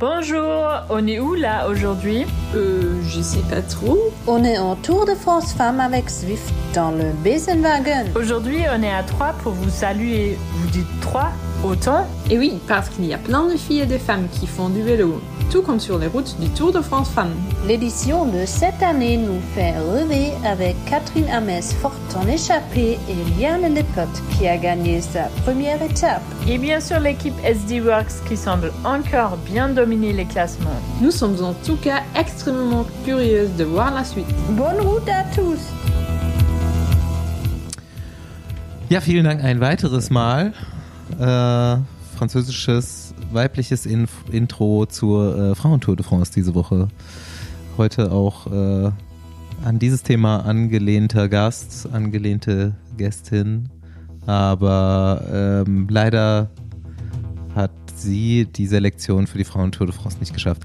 [0.00, 2.24] Bonjour, on est où là aujourd'hui?
[2.54, 3.98] Euh, je sais pas trop.
[4.26, 8.06] On est en Tour de France Femmes avec Swift dans le Besenwagen.
[8.16, 10.38] Aujourd'hui, on est à Troyes pour vous saluer.
[10.54, 13.98] Vous dites Troyes Autant Et oui, parce qu'il y a plein de filles et de
[13.98, 15.20] femmes qui font du vélo,
[15.50, 17.34] tout comme sur les routes du Tour de France Femmes.
[17.66, 23.74] L'édition de cette année nous fait rêver avec Catherine Ames forte en échappée et Liane
[23.74, 26.22] Lepote qui a gagné sa première étape.
[26.48, 30.70] Et bien sûr l'équipe SD Works qui semble encore bien dominer les classements.
[31.02, 34.26] Nous sommes en tout cas extrêmement curieuses de voir la suite.
[34.50, 35.58] Bonne route à tous
[38.90, 40.52] Ja, vielen Dank ein weiteres Mal.
[41.18, 41.78] Äh,
[42.16, 46.88] französisches weibliches Inf Intro zur äh, Frauentour de France diese Woche.
[47.78, 48.90] Heute auch äh,
[49.64, 53.68] an dieses Thema angelehnter Gast, angelehnte Gästin.
[54.26, 56.50] Aber ähm, leider
[57.54, 60.62] hat sie die Selektion für die Frauentour de France nicht geschafft.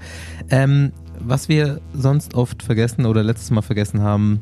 [0.50, 4.40] Ähm, was wir sonst oft vergessen oder letztes Mal vergessen haben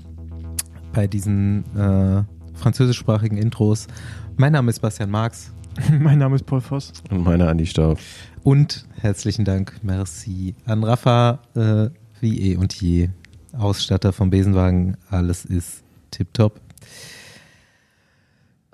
[0.93, 2.25] bei diesen äh,
[2.59, 3.87] französischsprachigen Intros.
[4.37, 5.54] Mein Name ist Bastian Marx.
[6.01, 6.93] Mein Name ist Paul Voss.
[7.11, 7.99] Und meine Andi Staub.
[8.43, 11.89] Und herzlichen Dank, merci an Rafa, äh,
[12.21, 13.11] wie eh und je.
[13.53, 16.61] Ausstatter vom Besenwagen, alles ist tipptopp.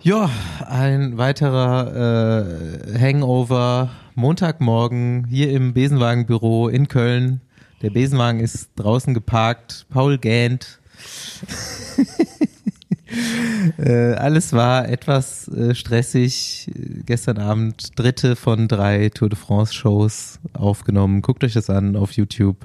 [0.03, 0.31] Ja,
[0.67, 2.47] ein weiterer
[2.95, 3.91] äh, Hangover.
[4.15, 7.41] Montagmorgen hier im Besenwagenbüro in Köln.
[7.83, 9.87] Der Besenwagen ist draußen geparkt.
[9.91, 10.81] Paul gähnt.
[13.79, 16.71] Äh, alles war etwas äh, stressig.
[17.05, 21.23] Gestern Abend dritte von drei Tour de France Shows aufgenommen.
[21.23, 22.57] Guckt euch das an auf YouTube.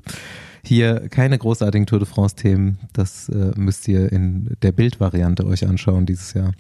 [0.64, 2.80] Hier keine großartigen Tour de France Themen.
[2.94, 6.54] Das äh, müsst ihr in der Bildvariante euch anschauen dieses Jahr.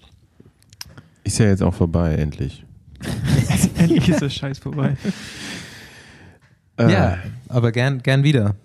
[1.24, 2.66] Ist ja jetzt auch vorbei, endlich.
[3.78, 4.96] Endlich ist der Scheiß vorbei.
[6.80, 7.20] Ja,
[7.50, 8.56] aber gern, gern wieder.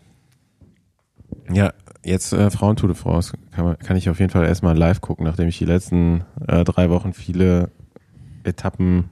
[1.53, 1.73] Ja,
[2.05, 5.25] jetzt äh, Frauentour de France kann, man, kann ich auf jeden Fall erstmal live gucken,
[5.25, 7.71] nachdem ich die letzten äh, drei Wochen viele
[8.45, 9.11] Etappen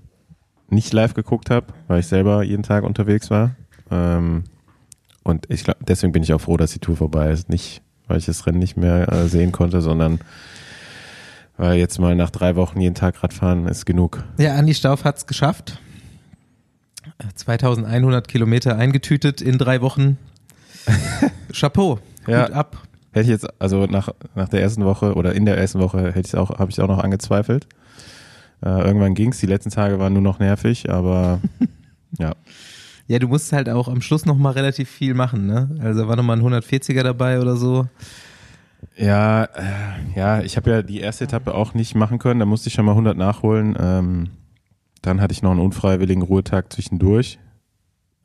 [0.70, 3.54] nicht live geguckt habe, weil ich selber jeden Tag unterwegs war.
[3.90, 4.44] Ähm,
[5.22, 7.48] und ich glaube, deswegen bin ich auch froh, dass die Tour vorbei ist.
[7.48, 10.20] Nicht, weil ich das Rennen nicht mehr äh, sehen konnte, sondern
[11.56, 14.24] weil jetzt mal nach drei Wochen jeden Tag Radfahren ist genug.
[14.38, 15.80] Ja, Andi Stauf hat's geschafft.
[17.34, 20.18] 2100 Kilometer eingetütet in drei Wochen.
[21.52, 21.98] Chapeau.
[22.28, 22.44] Ja.
[22.46, 22.82] Hut ab.
[23.12, 26.28] Hätte ich jetzt, also nach, nach der ersten Woche oder in der ersten Woche hätte
[26.28, 27.66] ich auch, habe ich auch noch angezweifelt.
[28.62, 29.38] Äh, irgendwann ging's.
[29.38, 31.40] Die letzten Tage waren nur noch nervig, aber
[32.18, 32.34] ja.
[33.06, 35.74] Ja, du musst halt auch am Schluss noch mal relativ viel machen, ne?
[35.80, 37.86] Also war noch mal ein 140er dabei oder so.
[38.96, 39.70] Ja, äh,
[40.14, 42.40] ja, ich habe ja die erste Etappe auch nicht machen können.
[42.40, 43.76] Da musste ich schon mal 100 nachholen.
[43.80, 44.30] Ähm,
[45.02, 47.38] dann hatte ich noch einen unfreiwilligen Ruhetag zwischendurch.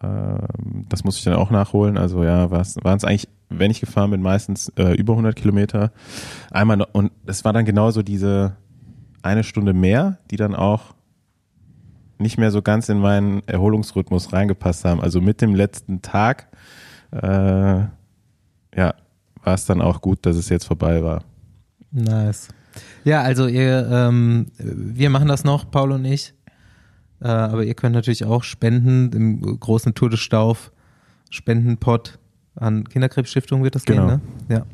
[0.04, 1.98] Ähm, das musste ich dann auch nachholen.
[1.98, 2.62] Also ja, waren
[2.98, 5.92] es eigentlich, wenn ich gefahren bin, meistens äh, über 100 Kilometer.
[6.52, 8.56] Einmal noch, und es war dann genauso diese
[9.22, 10.94] eine Stunde mehr, die dann auch
[12.20, 15.02] nicht mehr so ganz in meinen Erholungsrhythmus reingepasst haben.
[15.02, 16.48] Also mit dem letzten Tag,
[17.12, 17.18] äh,
[18.76, 18.94] ja,
[19.44, 21.24] war es dann auch gut, dass es jetzt vorbei war.
[21.92, 22.50] Nice.
[23.04, 26.34] Ja, also ihr, ähm, wir machen das noch, Paul und ich.
[27.22, 30.72] Äh, aber ihr könnt natürlich auch spenden im großen Tour de Stauf
[31.30, 32.20] Spendenpot
[32.56, 34.08] an Kinderkrebsstiftung wird das Genau.
[34.08, 34.56] gehen, ne?
[34.56, 34.66] Ja.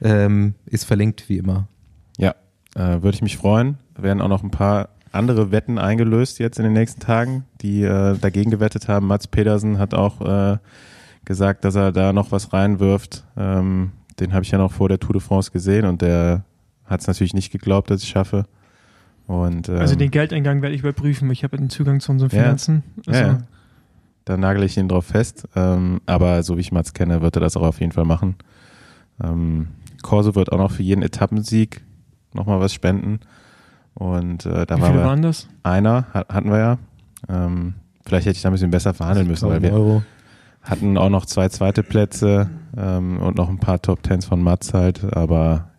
[0.00, 1.66] Ähm, ist verlinkt wie immer.
[2.18, 2.34] Ja,
[2.74, 3.78] äh, würde ich mich freuen.
[3.96, 8.16] Werden auch noch ein paar andere Wetten eingelöst jetzt in den nächsten Tagen, die äh,
[8.18, 9.06] dagegen gewettet haben.
[9.06, 10.58] Mats Pedersen hat auch äh,
[11.24, 13.24] gesagt, dass er da noch was reinwirft.
[13.36, 16.44] Ähm, den habe ich ja noch vor der Tour de France gesehen und der
[16.84, 18.44] hat es natürlich nicht geglaubt, dass ich schaffe.
[19.26, 21.30] Und ähm, Also den Geldeingang werde ich überprüfen.
[21.30, 22.42] Ich habe den Zugang zu unseren Ja.
[22.42, 22.82] Finanzen.
[23.06, 23.38] Also, ja, ja.
[24.28, 25.48] Da nagel ich ihn drauf fest.
[25.56, 28.36] Ähm, aber so wie ich Mats kenne, wird er das auch auf jeden Fall machen.
[29.22, 29.68] Ähm,
[30.02, 31.82] Corso wird auch noch für jeden Etappensieg
[32.34, 33.20] nochmal was spenden.
[33.94, 35.48] Und äh, da Wie waren viele waren das?
[35.62, 36.78] einer, hat, hatten wir ja.
[37.28, 37.74] Ähm,
[38.04, 40.02] vielleicht hätte ich da ein bisschen besser verhandeln müssen, weil wir Euro.
[40.62, 44.72] hatten auch noch zwei zweite Plätze ähm, und noch ein paar Top Tens von Mats
[44.74, 45.02] halt.
[45.16, 45.70] Aber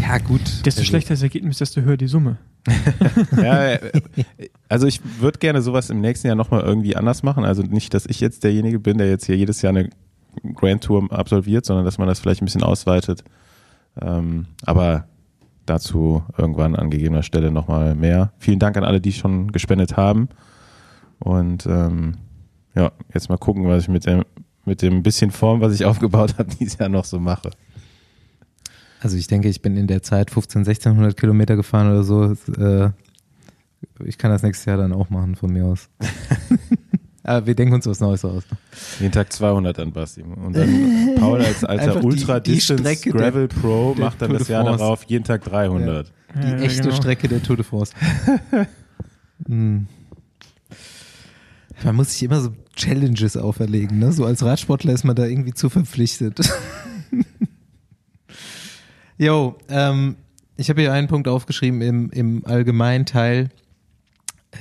[0.00, 0.40] ja, gut.
[0.64, 2.38] Desto Also, schlechter das Ergebnis, desto höher die Summe.
[3.36, 3.92] ja, äh,
[4.68, 7.44] also ich würde gerne sowas im nächsten Jahr nochmal irgendwie anders machen.
[7.44, 9.90] Also nicht, dass ich jetzt derjenige bin, der jetzt hier jedes Jahr eine
[10.54, 13.24] Grand Tour absolviert, sondern dass man das vielleicht ein bisschen ausweitet.
[14.00, 15.06] Ähm, aber
[15.66, 18.32] dazu irgendwann an gegebener Stelle nochmal mehr.
[18.38, 20.28] Vielen Dank an alle, die schon gespendet haben.
[21.18, 22.14] Und ähm,
[22.74, 24.24] ja, jetzt mal gucken, was ich mit dem,
[24.64, 27.50] mit dem bisschen Form, was ich aufgebaut habe, dieses Jahr noch so mache.
[29.00, 32.36] Also ich denke, ich bin in der Zeit 15, 1600 Kilometer gefahren oder so.
[32.58, 32.90] Äh,
[34.04, 35.88] ich kann das nächstes Jahr dann auch machen von mir aus.
[37.22, 38.42] Aber wir denken uns was Neues aus.
[39.00, 40.22] Jeden Tag 200 an Basti.
[40.22, 44.22] Und dann Paul als alter Einfach die- Ultra die Distance Strecke der- Gravel Pro macht
[44.22, 46.10] dann das Jahr darauf jeden Tag 300.
[46.34, 46.94] Die Ja, echte genau.
[46.96, 47.92] Strecke der Tour de France.
[49.46, 49.86] Hm.
[51.84, 54.10] Man muss sich immer so Challenges auferlegen, ne?
[54.12, 56.40] So als Radsportler ist man da irgendwie zu verpflichtet.
[59.18, 60.16] Jo, ähm,
[60.56, 63.50] ich habe hier einen Punkt aufgeschrieben im, im allgemeinen Teil.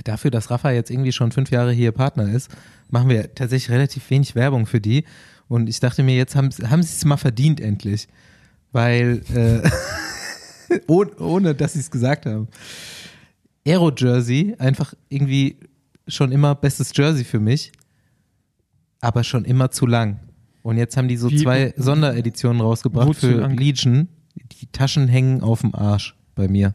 [0.04, 2.50] Dafür, dass Rafa jetzt irgendwie schon fünf Jahre hier Partner ist,
[2.90, 5.06] machen wir tatsächlich relativ wenig Werbung für die.
[5.48, 8.08] Und ich dachte mir, jetzt haben, haben sie es mal verdient endlich.
[8.72, 9.70] Weil, äh,
[10.88, 12.48] ohne, ohne dass sie es gesagt haben.
[13.66, 15.58] Aero Jersey, einfach irgendwie
[16.08, 17.72] schon immer bestes Jersey für mich,
[19.02, 20.20] aber schon immer zu lang.
[20.64, 23.56] Und jetzt haben die so Wie- zwei Sondereditionen rausgebracht für lang?
[23.58, 24.08] Legion.
[24.60, 26.74] Die Taschen hängen auf dem Arsch bei mir.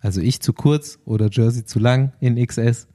[0.00, 2.88] Also ich zu kurz oder Jersey zu lang in XS.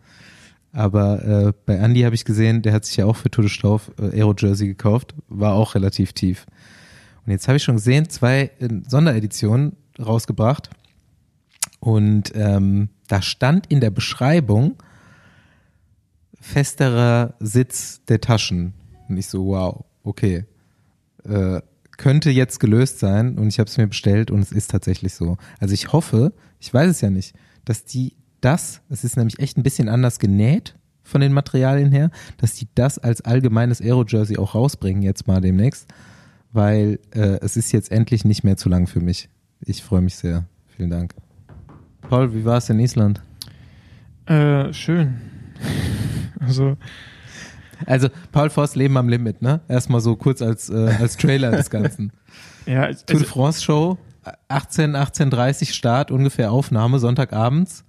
[0.71, 3.49] Aber äh, bei Andy habe ich gesehen, der hat sich ja auch für Tour de
[3.49, 6.45] Stauf äh, Aero Jersey gekauft, war auch relativ tief.
[7.25, 10.69] Und jetzt habe ich schon gesehen, zwei äh, Sondereditionen rausgebracht.
[11.79, 14.75] Und ähm, da stand in der Beschreibung
[16.41, 18.73] festerer Sitz der Taschen.
[19.07, 20.45] Und ich so, wow, okay.
[21.23, 21.61] Äh,
[21.97, 25.37] könnte jetzt gelöst sein und ich habe es mir bestellt und es ist tatsächlich so.
[25.59, 29.57] Also ich hoffe, ich weiß es ja nicht, dass die das, es ist nämlich echt
[29.57, 34.55] ein bisschen anders genäht von den Materialien her, dass die das als allgemeines Aero-Jersey auch
[34.55, 35.87] rausbringen jetzt mal demnächst,
[36.51, 39.29] weil äh, es ist jetzt endlich nicht mehr zu lang für mich.
[39.61, 40.45] Ich freue mich sehr.
[40.67, 41.15] Vielen Dank.
[42.01, 43.21] Paul, wie war es in Island?
[44.25, 45.21] Äh, schön.
[46.37, 46.77] Also,
[47.85, 49.61] Also Paul Voss Leben am Limit, ne?
[49.67, 52.11] Erstmal so kurz als, äh, als Trailer des Ganzen.
[52.65, 53.97] ja, also, Tour de France Show,
[54.47, 57.83] 18, 18.30 Start, ungefähr Aufnahme, Sonntagabends.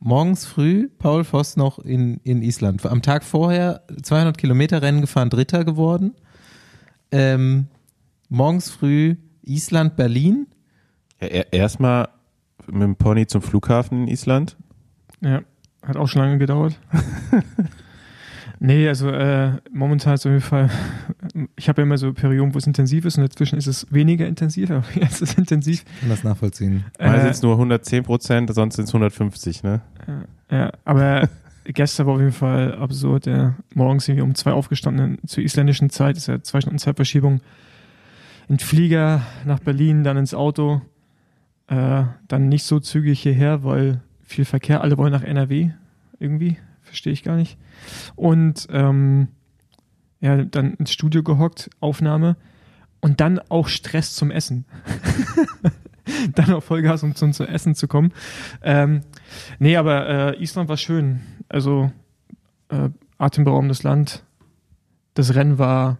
[0.00, 2.86] Morgens früh Paul Voss noch in, in Island.
[2.86, 6.14] Am Tag vorher 200 Kilometer Rennen gefahren, Dritter geworden.
[7.10, 7.66] Ähm,
[8.28, 10.46] morgens früh Island, Berlin.
[11.20, 12.08] Ja, er- Erstmal
[12.66, 14.56] mit dem Pony zum Flughafen in Island.
[15.20, 15.40] ja,
[15.84, 16.78] hat auch schon lange gedauert.
[18.60, 20.70] nee, also äh, momentan ist auf jeden Fall,
[21.56, 24.26] ich habe ja immer so Perioden, wo es intensiv ist und dazwischen ist es weniger
[24.26, 25.84] intensiv, aber jetzt ist es intensiv.
[26.00, 26.84] Kann das nachvollziehen.
[26.98, 29.80] Mal Äh, sind es nur 110 Prozent, sonst sind es 150, ne?
[30.50, 31.28] Ja, aber
[31.64, 33.26] gestern war auf jeden Fall absurd.
[33.26, 33.54] Ja.
[33.74, 37.40] Morgens sind wir um zwei aufgestanden zur isländischen Zeit, ist ja zwei Stunden Zeitverschiebung.
[38.48, 40.80] In Flieger nach Berlin, dann ins Auto.
[41.66, 45.70] Äh, dann nicht so zügig hierher, weil viel Verkehr, alle wollen nach NRW
[46.18, 46.56] irgendwie,
[46.88, 47.56] verstehe ich gar nicht.
[48.16, 49.28] Und ähm,
[50.20, 52.36] ja, dann ins Studio gehockt, Aufnahme
[53.00, 54.64] und dann auch Stress zum Essen.
[56.34, 58.12] dann auch Vollgas, um zum, zum Essen zu kommen.
[58.62, 59.02] Ähm,
[59.58, 61.20] Nee, aber äh, Island war schön.
[61.48, 61.90] Also
[62.68, 64.24] äh, atemberaubendes Land.
[65.14, 65.98] Das Rennen war,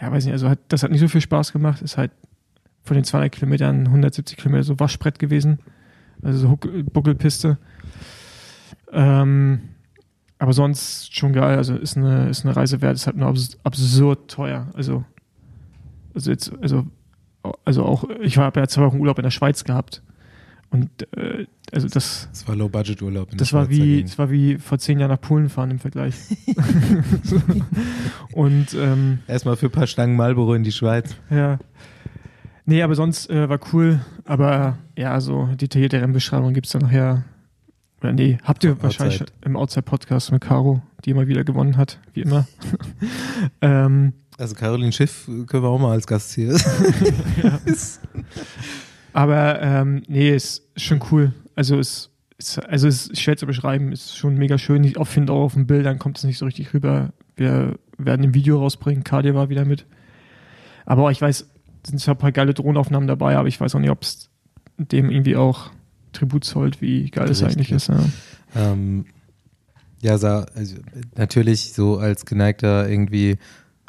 [0.00, 1.82] ja, weiß nicht, also hat, das hat nicht so viel Spaß gemacht.
[1.82, 2.12] Ist halt
[2.82, 5.58] von den 200 Kilometern 170 Kilometer so Waschbrett gewesen.
[6.22, 7.58] Also so Buckelpiste.
[8.92, 9.60] Ähm,
[10.38, 11.56] aber sonst schon geil.
[11.56, 12.94] Also ist eine, ist eine Reise wert.
[12.96, 14.68] Ist halt nur abs absurd teuer.
[14.74, 15.04] Also,
[16.14, 16.86] also jetzt, also,
[17.64, 20.02] also auch, ich habe ja zwei Wochen Urlaub in der Schweiz gehabt.
[20.70, 23.30] Und äh, also das, Das war Low-Budget-Urlaub.
[23.36, 24.06] das war wie, dagegen.
[24.06, 26.14] das war wie vor zehn Jahren nach Polen fahren im Vergleich.
[28.32, 31.16] Und ähm, Erstmal für ein paar Stangen Marlboro in die Schweiz.
[31.30, 31.58] ja.
[32.66, 34.00] Nee, aber sonst äh, war cool.
[34.24, 37.24] Aber ja, so detaillierte Rennbeschreibungen gibt es dann nachher.
[38.00, 38.82] Oder nee, habt ihr Outside.
[38.82, 42.46] wahrscheinlich im Outside-Podcast mit Caro, die immer wieder gewonnen hat, wie immer.
[43.60, 46.56] ähm, Also Caroline Schiff können wir auch mal als Gast hier.
[49.12, 51.32] Aber ähm, nee, ist schon cool.
[51.56, 54.82] Also es ist, also es ist schwer zu beschreiben, ist schon mega schön.
[54.84, 57.12] Ich finde auch auf den Bildern kommt es nicht so richtig rüber.
[57.36, 59.84] Wir werden ein Video rausbringen, Kadir war wieder mit.
[60.86, 61.46] Aber ich weiß,
[61.82, 64.30] es sind zwar ein paar geile Drohnenaufnahmen dabei, aber ich weiß auch nicht, ob es
[64.78, 65.70] dem irgendwie auch
[66.12, 67.88] Tribut zollt, wie geil es eigentlich ist.
[67.88, 68.04] Ja.
[68.54, 69.06] Ähm,
[70.00, 70.76] ja, also
[71.16, 73.38] natürlich so als geneigter irgendwie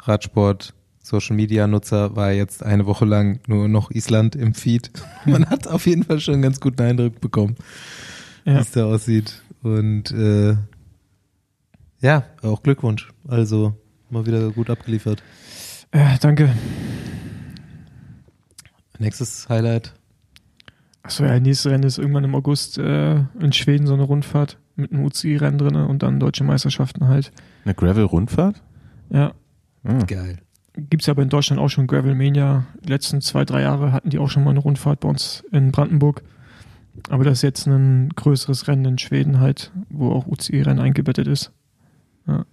[0.00, 4.90] Radsport Social Media Nutzer war jetzt eine Woche lang nur noch Island im Feed.
[5.26, 7.56] Man hat auf jeden Fall schon einen ganz guten Eindruck bekommen,
[8.44, 8.60] wie Ja.
[8.60, 9.42] es da aussieht.
[9.62, 10.56] Und äh,
[12.00, 13.10] ja, auch Glückwunsch.
[13.26, 13.74] Also
[14.10, 15.22] mal wieder gut abgeliefert.
[15.92, 16.54] Äh, danke.
[18.98, 19.94] Nächstes Highlight.
[21.02, 24.92] Achso, ja, nächstes Rennen ist irgendwann im August äh, in Schweden so eine Rundfahrt mit
[24.92, 27.32] einem UCI-Rennen drin und dann deutsche Meisterschaften halt.
[27.64, 28.62] Eine Gravel-Rundfahrt?
[29.10, 29.32] Ja,
[29.84, 30.06] Hm.
[30.06, 30.38] Geil.
[30.74, 32.64] Gibt es aber in Deutschland auch schon Gravelmania.
[32.82, 35.70] Die letzten zwei, drei Jahre hatten die auch schon mal eine Rundfahrt bei uns in
[35.70, 36.22] Brandenburg.
[37.10, 41.52] Aber das ist jetzt ein größeres Rennen in Schweden halt, wo auch UCI-Rennen eingebettet ist.
[42.26, 42.44] Also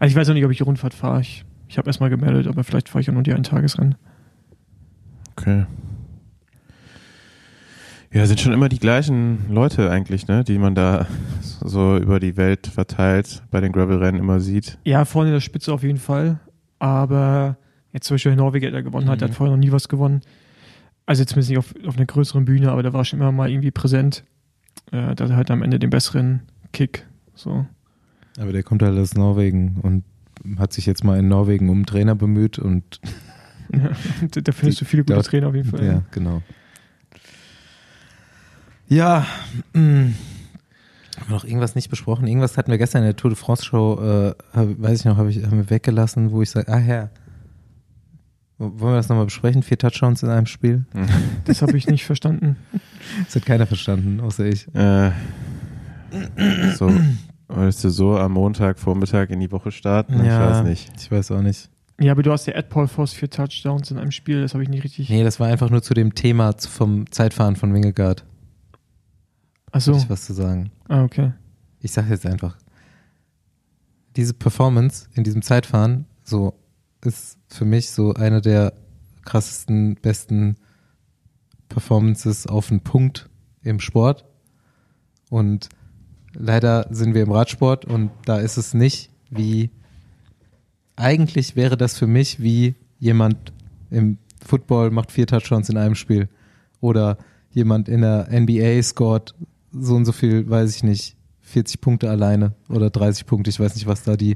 [0.00, 1.20] ich weiß auch nicht, ob ich die Rundfahrt fahre.
[1.20, 3.96] Ich, ich habe erstmal gemeldet, aber vielleicht fahre ich auch nur die Eintagesrennen.
[5.36, 5.66] Okay.
[8.14, 11.06] Ja, sind schon immer die gleichen Leute eigentlich, ne, die man da
[11.40, 14.78] so über die Welt verteilt bei den Gravel-Rennen immer sieht.
[14.84, 16.38] Ja, vorne in der Spitze auf jeden Fall.
[16.78, 17.56] Aber
[17.92, 20.20] jetzt zum Beispiel der Norweger, der gewonnen hat, der hat vorher noch nie was gewonnen.
[21.06, 23.50] Also jetzt zumindest nicht auf, auf einer größeren Bühne, aber der war schon immer mal
[23.50, 24.24] irgendwie präsent.
[24.92, 26.42] Äh, da hat er halt am Ende den besseren
[26.72, 27.06] Kick.
[27.34, 27.66] So.
[28.38, 30.04] Aber der kommt halt aus Norwegen und
[30.58, 33.00] hat sich jetzt mal in Norwegen um einen Trainer bemüht und
[33.72, 33.90] Ja,
[34.40, 35.84] da findest du viele gute dort- Trainer auf jeden Fall.
[35.84, 36.42] ja, genau.
[38.88, 39.26] Ja,
[39.72, 39.80] mh.
[39.80, 40.14] haben
[41.28, 42.26] wir noch irgendwas nicht besprochen?
[42.26, 45.16] Irgendwas hatten wir gestern in der Tour de France Show, äh, hab, weiß ich noch,
[45.16, 47.10] hab ich, haben wir weggelassen, wo ich sage, ah ja,
[48.58, 49.62] wollen wir das nochmal besprechen?
[49.62, 50.84] Vier Touchdowns in einem Spiel?
[51.44, 52.56] Das habe ich nicht verstanden.
[53.24, 54.66] Das hat keiner verstanden, außer ich.
[54.74, 55.10] Äh,
[56.76, 56.90] so,
[57.48, 60.14] wolltest du so am Montag Vormittag in die Woche starten?
[60.24, 60.90] Ich weiß nicht.
[60.98, 61.68] Ich weiß auch nicht.
[62.00, 64.62] Ja, aber du hast ja Ed Paul Voss vier Touchdowns in einem Spiel, das habe
[64.62, 65.10] ich nicht richtig.
[65.10, 68.24] Nee, das war einfach nur zu dem Thema vom Zeitfahren von Wingegaard.
[69.74, 69.96] Achso.
[69.96, 70.70] Ich was zu sagen.
[70.86, 71.32] Ah, okay.
[71.80, 72.56] Ich sag jetzt einfach.
[74.14, 76.54] Diese Performance in diesem Zeitfahren, so,
[77.04, 78.74] ist für mich so eine der
[79.24, 80.54] krassesten, besten
[81.68, 83.28] Performances auf den Punkt
[83.64, 84.24] im Sport.
[85.28, 85.70] Und
[86.34, 89.70] leider sind wir im Radsport und da ist es nicht wie,
[90.94, 93.52] eigentlich wäre das für mich wie jemand
[93.90, 96.28] im Football macht vier Touchdowns in einem Spiel.
[96.80, 97.18] Oder
[97.50, 99.34] jemand in der NBA scored
[99.78, 103.74] so und so viel, weiß ich nicht, 40 Punkte alleine oder 30 Punkte, ich weiß
[103.74, 104.34] nicht, was da die,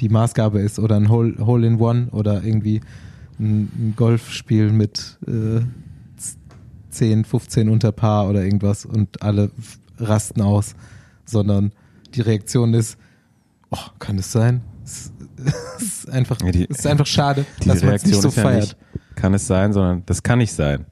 [0.00, 0.78] die Maßgabe ist.
[0.78, 2.80] Oder ein Hole, Hole in One oder irgendwie
[3.38, 5.60] ein, ein Golfspiel mit äh,
[6.90, 9.50] 10, 15 unter Paar oder irgendwas und alle
[9.98, 10.74] rasten aus,
[11.24, 11.72] sondern
[12.14, 12.98] die Reaktion ist,
[13.70, 14.60] oh, kann es sein?
[14.84, 15.10] Es,
[15.78, 18.22] es ist einfach, Ja, die- es ist einfach schade, Die dass man es Reaktion nicht
[18.22, 18.62] so ist ja feiert.
[18.62, 20.84] nicht, kann es sein, sondern das kann nicht sein.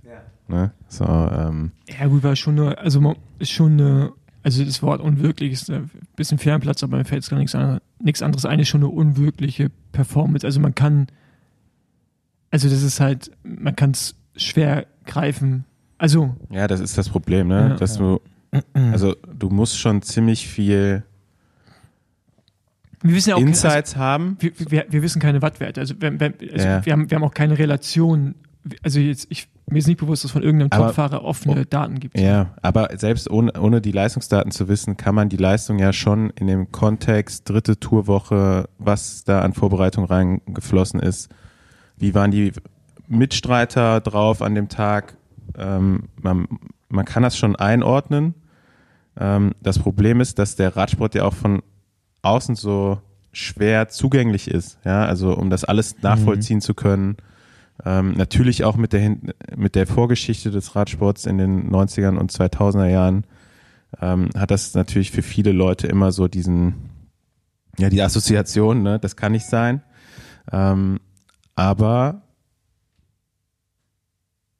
[0.49, 0.73] Ne?
[0.91, 5.53] So, ähm, Ja, gut, war schon eine, also ist schon eine, also das Wort unwirklich
[5.53, 8.69] ist ein bisschen Fernplatz, aber mir fällt jetzt gar nichts, an, nichts anderes ein, ist
[8.69, 10.45] schon eine unwirkliche Performance.
[10.45, 11.07] Also man kann,
[12.51, 15.65] also das ist halt, man kann es schwer greifen.
[15.97, 17.69] Also, ja, das ist das Problem, ne?
[17.71, 17.77] Ja.
[17.77, 18.21] Dass du,
[18.75, 21.05] also du musst schon ziemlich viel
[23.03, 24.37] wir wissen ja auch, Insights haben.
[24.43, 25.81] also, wir, wir, wir wissen keine Wattwerte.
[25.81, 26.85] Also, wir, also Ja.
[26.85, 28.35] wir, haben, wir haben auch keine Relation.
[28.83, 31.99] Also jetzt, ich, mir ist nicht bewusst, dass es von irgendeinem Aber- Topfahrer offene Daten
[31.99, 32.19] gibt.
[32.19, 36.31] Ja, aber selbst ohne, ohne die Leistungsdaten zu wissen, kann man die Leistung ja schon
[36.31, 41.31] in dem Kontext dritte Tourwoche, was da an Vorbereitung reingeflossen ist,
[41.97, 42.53] wie waren die
[43.09, 45.17] Mitstreiter drauf an dem Tag,
[45.59, 46.47] ähm, man,
[46.89, 48.35] man kann das schon einordnen.
[49.19, 51.63] Ähm, das Problem ist, dass der Radsport ja auch von
[52.23, 53.01] außen so
[53.33, 57.17] schwer zugänglich ist, ja, also um das alles nachvollziehen zu können.
[57.85, 59.17] Ähm, natürlich auch mit der,
[59.57, 63.25] mit der Vorgeschichte des Radsports in den 90ern und 2000er Jahren
[64.01, 66.91] ähm, hat das natürlich für viele Leute immer so diesen,
[67.79, 69.83] ja, die Assoziation, ne, das kann nicht sein.
[70.53, 71.01] Ähm,
[71.55, 72.23] aber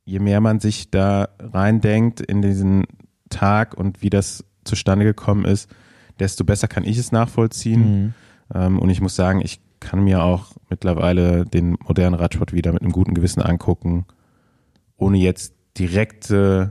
[0.05, 2.85] je mehr man sich da reindenkt in diesen
[3.29, 5.71] Tag und wie das zustande gekommen ist,
[6.19, 7.81] desto besser kann ich es nachvollziehen.
[7.81, 8.15] Mhm.
[8.55, 12.83] Ähm, und ich muss sagen, ich kann mir auch mittlerweile den modernen Radsport wieder mit
[12.83, 14.07] einem guten Gewissen angucken,
[14.97, 16.69] ohne jetzt direkt, äh,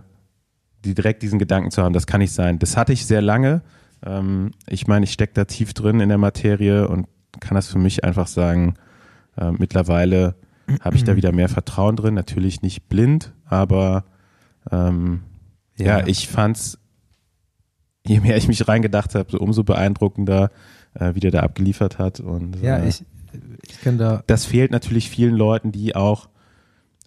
[0.85, 2.59] direkt diesen Gedanken zu haben, das kann nicht sein.
[2.59, 3.63] Das hatte ich sehr lange.
[4.05, 7.07] Ähm, ich meine, ich stecke da tief drin in der Materie und
[7.39, 8.75] kann das für mich einfach sagen,
[9.37, 10.35] äh, mittlerweile
[10.81, 12.13] habe ich da wieder mehr Vertrauen drin.
[12.13, 14.05] Natürlich nicht blind, aber
[14.71, 15.21] ähm,
[15.77, 16.05] ja.
[16.05, 16.77] ich fand's,
[18.05, 20.49] je mehr ich mich reingedacht habe, so umso beeindruckender,
[20.93, 22.19] äh, wie der da abgeliefert hat.
[22.19, 23.03] Und Ja, äh, ich,
[23.67, 24.23] ich kann da.
[24.27, 26.29] das fehlt natürlich vielen Leuten, die auch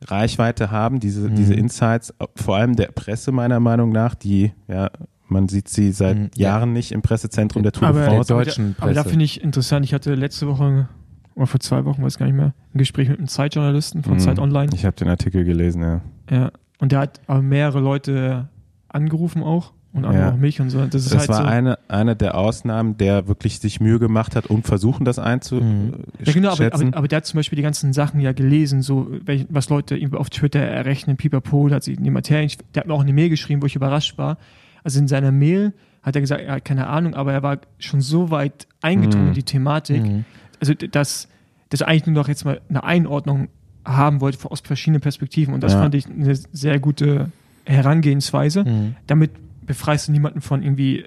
[0.04, 1.34] Reichweite haben, diese, Mhm.
[1.36, 4.90] diese Insights, vor allem der Presse meiner Meinung nach, die, ja,
[5.28, 6.48] man sieht sie seit Mhm, ja.
[6.50, 8.28] Jahren nicht im Pressezentrum der Tour Aber- de France.
[8.28, 9.10] der deutschen Aber da Presse.
[9.10, 10.88] finde ich interessant, ich hatte letzte Woche
[11.34, 14.18] oder vor zwei Wochen, weiß gar nicht mehr, ein Gespräch mit einem Zeitjournalisten von Mhm.
[14.18, 14.70] Zeit Online.
[14.74, 16.00] Ich habe den Artikel gelesen, ja.
[16.30, 16.50] Ja.
[16.80, 18.48] Und der hat mehrere Leute
[18.88, 20.32] angerufen auch und andere Ja.
[20.32, 20.84] auch mich und so.
[20.86, 21.42] Das ist Das halt war so.
[21.44, 25.22] eine, eine der Ausnahmen, der wirklich sich Mühe gemacht hat, um versuchen, das Mhm.
[25.24, 25.92] einzuschätzen.
[26.24, 29.10] ja, genau, aber, aber, aber der hat zum Beispiel die ganzen Sachen ja gelesen, so
[29.48, 33.02] was Leute auf Twitter errechnen, Pipapo, hat sich in die Materie, der hat mir auch
[33.02, 34.38] eine Mail geschrieben, wo ich überrascht war.
[34.84, 35.72] Also in seiner Mail
[36.02, 39.28] hat er gesagt, er hat keine Ahnung, aber er war schon so weit eingedrungen Mhm.
[39.28, 40.24] in die Thematik, Mhm.
[40.58, 41.28] also dass,
[41.70, 43.48] er eigentlich nur noch jetzt mal eine Einordnung
[43.84, 45.52] haben wollte aus verschiedenen Perspektiven.
[45.54, 45.80] Und das Ja.
[45.80, 47.30] fand ich eine sehr gute
[47.64, 48.64] Herangehensweise.
[48.64, 48.96] Mhm.
[49.06, 49.30] Damit
[49.66, 51.04] befreist du niemanden von irgendwie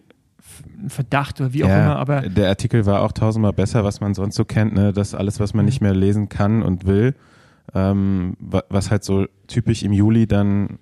[0.87, 4.13] Verdacht oder wie auch Ja, immer, aber der Artikel war auch tausendmal besser, was man
[4.13, 4.93] sonst so kennt, ne?
[4.93, 7.15] dass alles, was man nicht mehr lesen kann und will,
[7.73, 10.77] ähm, wa- was halt so typisch im Juli dann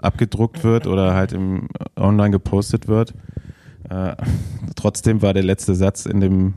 [0.00, 3.14] abgedruckt wird oder halt im online gepostet wird.
[3.90, 4.16] Äh,
[4.76, 6.54] trotzdem war der letzte Satz in dem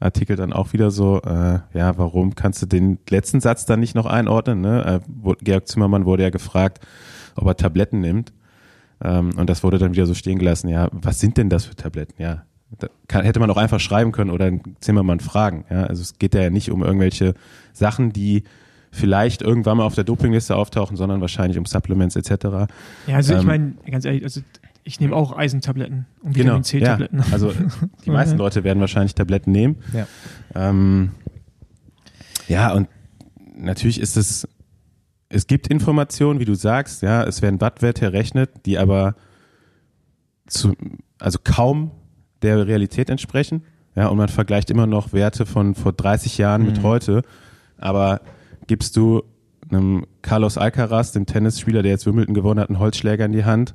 [0.00, 3.94] Artikel dann auch wieder so, äh, ja, warum kannst du den letzten Satz dann nicht
[3.94, 4.60] noch einordnen?
[4.60, 5.02] Ne?
[5.04, 6.80] Äh, Georg Zimmermann wurde ja gefragt,
[7.34, 8.32] ob er Tabletten nimmt.
[9.02, 10.68] Ähm, und das wurde dann wieder so stehen gelassen.
[10.68, 12.14] Ja, was sind denn das für Tabletten?
[12.20, 12.44] Ja,
[13.06, 15.64] kann, hätte man auch einfach schreiben können oder einen Zimmermann fragen.
[15.70, 17.34] Ja, also es geht ja nicht um irgendwelche
[17.72, 18.44] Sachen, die
[18.90, 22.68] vielleicht irgendwann mal auf der Dopingliste auftauchen, sondern wahrscheinlich um Supplements etc.
[23.06, 24.40] ja, also ich ähm, meine, ganz ehrlich, also
[24.82, 26.56] ich nehme auch Eisentabletten und Genau.
[26.58, 27.18] Vitamin C-Tabletten.
[27.18, 27.52] Ja, also
[28.04, 29.76] die meisten Leute werden wahrscheinlich Tabletten nehmen.
[29.92, 30.06] Ja.
[30.54, 31.10] Ähm,
[32.48, 32.88] ja, und
[33.56, 34.48] natürlich ist es,
[35.28, 39.14] es gibt Informationen, wie du sagst, ja, es werden Wattwerte errechnet, die aber
[40.46, 40.74] zu,
[41.18, 41.90] also kaum
[42.42, 43.64] der Realität entsprechen.
[43.94, 47.22] Ja, und man vergleicht immer noch Werte von vor 30 Jahren mit heute.
[47.78, 48.20] Aber
[48.66, 49.22] gibst du
[49.70, 53.74] einem Carlos Alcaraz, dem Tennisspieler, der jetzt Wimbledon gewonnen hat, einen Holzschläger in die Hand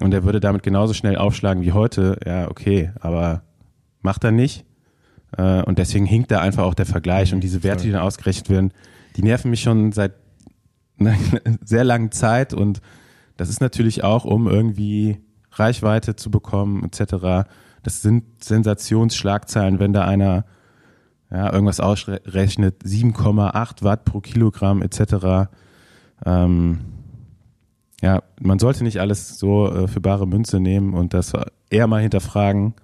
[0.00, 3.42] und der würde damit genauso schnell aufschlagen wie heute, ja, okay, aber
[4.00, 4.64] macht er nicht.
[5.36, 8.48] Äh, und deswegen hinkt da einfach auch der Vergleich und diese Werte, die dann ausgerechnet
[8.48, 8.72] werden,
[9.16, 10.12] die nerven mich schon seit
[11.00, 11.16] einer
[11.64, 12.80] sehr langen Zeit und
[13.36, 15.18] das ist natürlich auch, um irgendwie
[15.52, 17.48] Reichweite zu bekommen, etc.
[17.82, 20.44] Das sind Sensationsschlagzeilen, wenn da einer
[21.30, 25.48] ja, irgendwas ausrechnet, 7,8 Watt pro Kilogramm, etc.
[26.24, 26.80] Ähm,
[28.00, 31.32] ja, man sollte nicht alles so äh, für bare Münze nehmen und das
[31.70, 32.74] eher mal hinterfragen,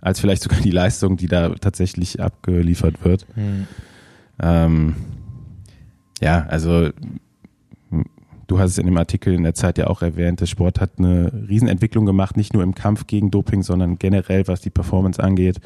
[0.00, 3.26] als vielleicht sogar die Leistung, die da tatsächlich abgeliefert wird.
[4.40, 4.94] Ähm,
[6.20, 6.90] ja, also
[8.48, 10.92] du hast es in dem Artikel in der Zeit ja auch erwähnt, der Sport hat
[10.98, 15.60] eine Riesenentwicklung gemacht, nicht nur im Kampf gegen Doping, sondern generell, was die Performance angeht.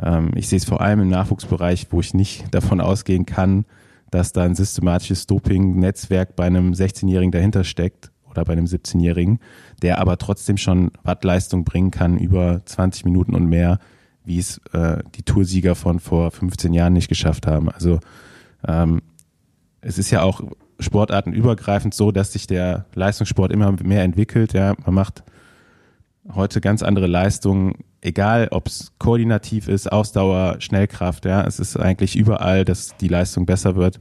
[0.00, 3.64] Ähm, ich sehe es vor allem im Nachwuchsbereich, wo ich nicht davon ausgehen kann,
[4.10, 9.40] dass da ein systematisches Doping-Netzwerk bei einem 16-Jährigen dahinter steckt oder bei einem 17-Jährigen,
[9.82, 13.78] der aber trotzdem schon Wattleistung bringen kann über 20 Minuten und mehr,
[14.24, 17.70] wie es äh, die Toursieger von vor 15 Jahren nicht geschafft haben.
[17.70, 17.98] Also
[18.68, 19.00] ähm,
[19.80, 20.42] es ist ja auch
[20.80, 24.52] sportartenübergreifend so, dass sich der Leistungssport immer mehr entwickelt.
[24.52, 25.22] Ja, man macht
[26.34, 31.24] heute ganz andere Leistungen, egal ob es koordinativ ist, Ausdauer, Schnellkraft.
[31.24, 34.00] Ja, es ist eigentlich überall, dass die Leistung besser wird.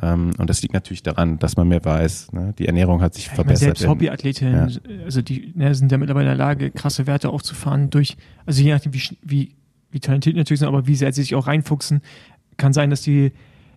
[0.00, 2.32] Ähm, und das liegt natürlich daran, dass man mehr weiß.
[2.32, 2.54] Ne?
[2.58, 3.76] Die Ernährung hat sich Ich meine, verbessert.
[3.78, 8.16] selbst Hobbyathletinnen, also die ne, sind ja mittlerweile in der Lage, krasse Werte aufzufahren durch,
[8.46, 9.54] also je nachdem, wie, wie,
[9.90, 12.02] wie talentiert natürlich sind, aber wie sehr sie sich auch reinfuchsen,
[12.56, 13.32] kann sein, dass die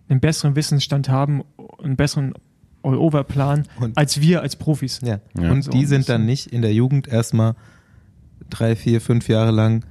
[0.08, 1.42] einen besseren Wissensstand haben,
[1.82, 2.34] einen besseren
[2.82, 5.00] All-Over-Plan als wir als Profis.
[5.02, 5.20] Ja.
[5.38, 5.50] Ja.
[5.50, 7.54] Und So die sind dann nicht in der Jugend erstmal
[8.50, 9.84] drei, vier, fünf Jahre lang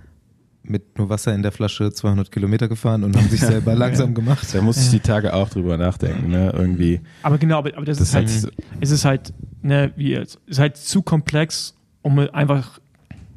[0.63, 4.47] mit nur Wasser in der Flasche 200 Kilometer gefahren und haben sich selber langsam gemacht.
[4.53, 6.29] Da muss ich die Tage auch drüber nachdenken.
[6.29, 6.51] Ne?
[6.55, 7.01] Irgendwie.
[7.21, 10.53] Aber genau, aber, aber das, Das ist halt, es ist halt, ne, wie jetzt, es
[10.53, 12.79] ist halt zu komplex, um einfach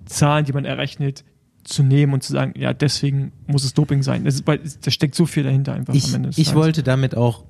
[0.04, 1.24] Zahlen, die man errechnet,
[1.66, 4.24] zu nehmen und zu sagen, ja, deswegen muss es Doping sein.
[4.24, 7.16] Das ist, weil da steckt so viel dahinter einfach Ich, am Ende ich wollte damit
[7.16, 7.44] auch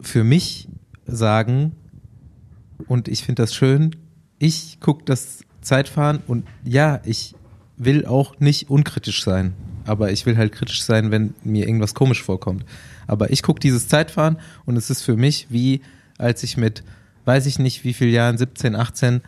[0.00, 0.68] für mich
[1.06, 1.72] sagen,
[2.88, 3.94] und ich finde das schön,
[4.38, 7.34] ich gucke das Zeitfahren und ja, ich
[7.76, 9.54] will auch nicht unkritisch sein.
[9.86, 12.64] Aber ich will halt kritisch sein, wenn mir irgendwas komisch vorkommt.
[13.06, 15.82] Aber ich gucke dieses Zeitfahren und es ist für mich wie,
[16.18, 16.82] als ich mit,
[17.26, 19.20] weiß ich nicht wie viel Jahren, 17, 18,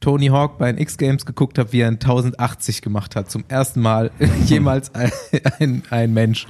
[0.00, 3.30] Tony Hawk bei den X-Games geguckt habe, wie er ein 1080 gemacht hat.
[3.30, 4.10] Zum ersten Mal
[4.46, 5.10] jemals ein,
[5.58, 6.46] ein, ein Mensch.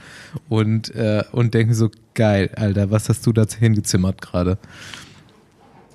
[0.48, 4.58] Und, äh, und denke so, geil, Alter, was hast du da hingezimmert gerade?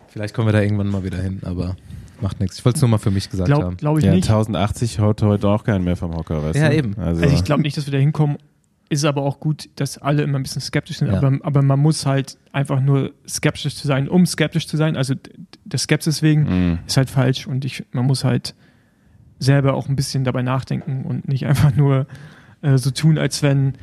[0.10, 1.76] Vielleicht kommen wir da irgendwann mal wieder hin, aber
[2.22, 2.60] macht nichts.
[2.60, 3.78] Ich wollte es nur mal für mich gesagt Glaube haben.
[3.78, 4.30] glaub ich ja, nicht.
[4.30, 6.76] 1080 haut heute auch keinen mehr vom Hocker, weißt Ja, du?
[6.76, 6.96] eben.
[6.98, 8.38] Also, Also ich glaube nicht, dass wir da hinkommen.
[8.90, 11.08] Ist aber auch gut, dass alle immer ein bisschen skeptisch sind.
[11.08, 11.18] Ja.
[11.18, 14.96] Aber, aber man muss halt einfach nur skeptisch zu sein, um skeptisch zu sein.
[14.96, 15.16] Also
[15.64, 16.80] der Skepsis wegen mh.
[16.86, 17.48] ist halt falsch.
[17.48, 18.54] Und ich, man muss halt
[19.40, 22.08] selber auch ein bisschen dabei nachdenken und nicht einfach nur
[22.62, 23.74] äh, so tun, als wenn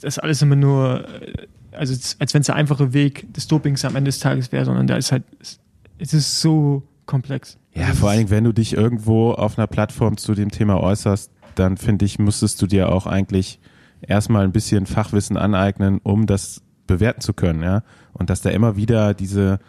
[0.00, 3.96] das alles immer nur, äh, also als wenn es der einfache Weg des Dopings am
[3.96, 7.58] Ende des Tages wäre, sondern da ist halt, es, ist so komplex.
[7.74, 10.80] Ja, Also vor allen Dingen, wenn du dich irgendwo auf einer Plattform zu dem Thema
[10.80, 13.60] äußerst, dann finde ich, müsstest du dir auch eigentlich
[14.06, 17.82] erstmal ein bisschen Fachwissen aneignen, um das bewerten zu können, ja.
[18.12, 19.60] Und dass da immer wieder diese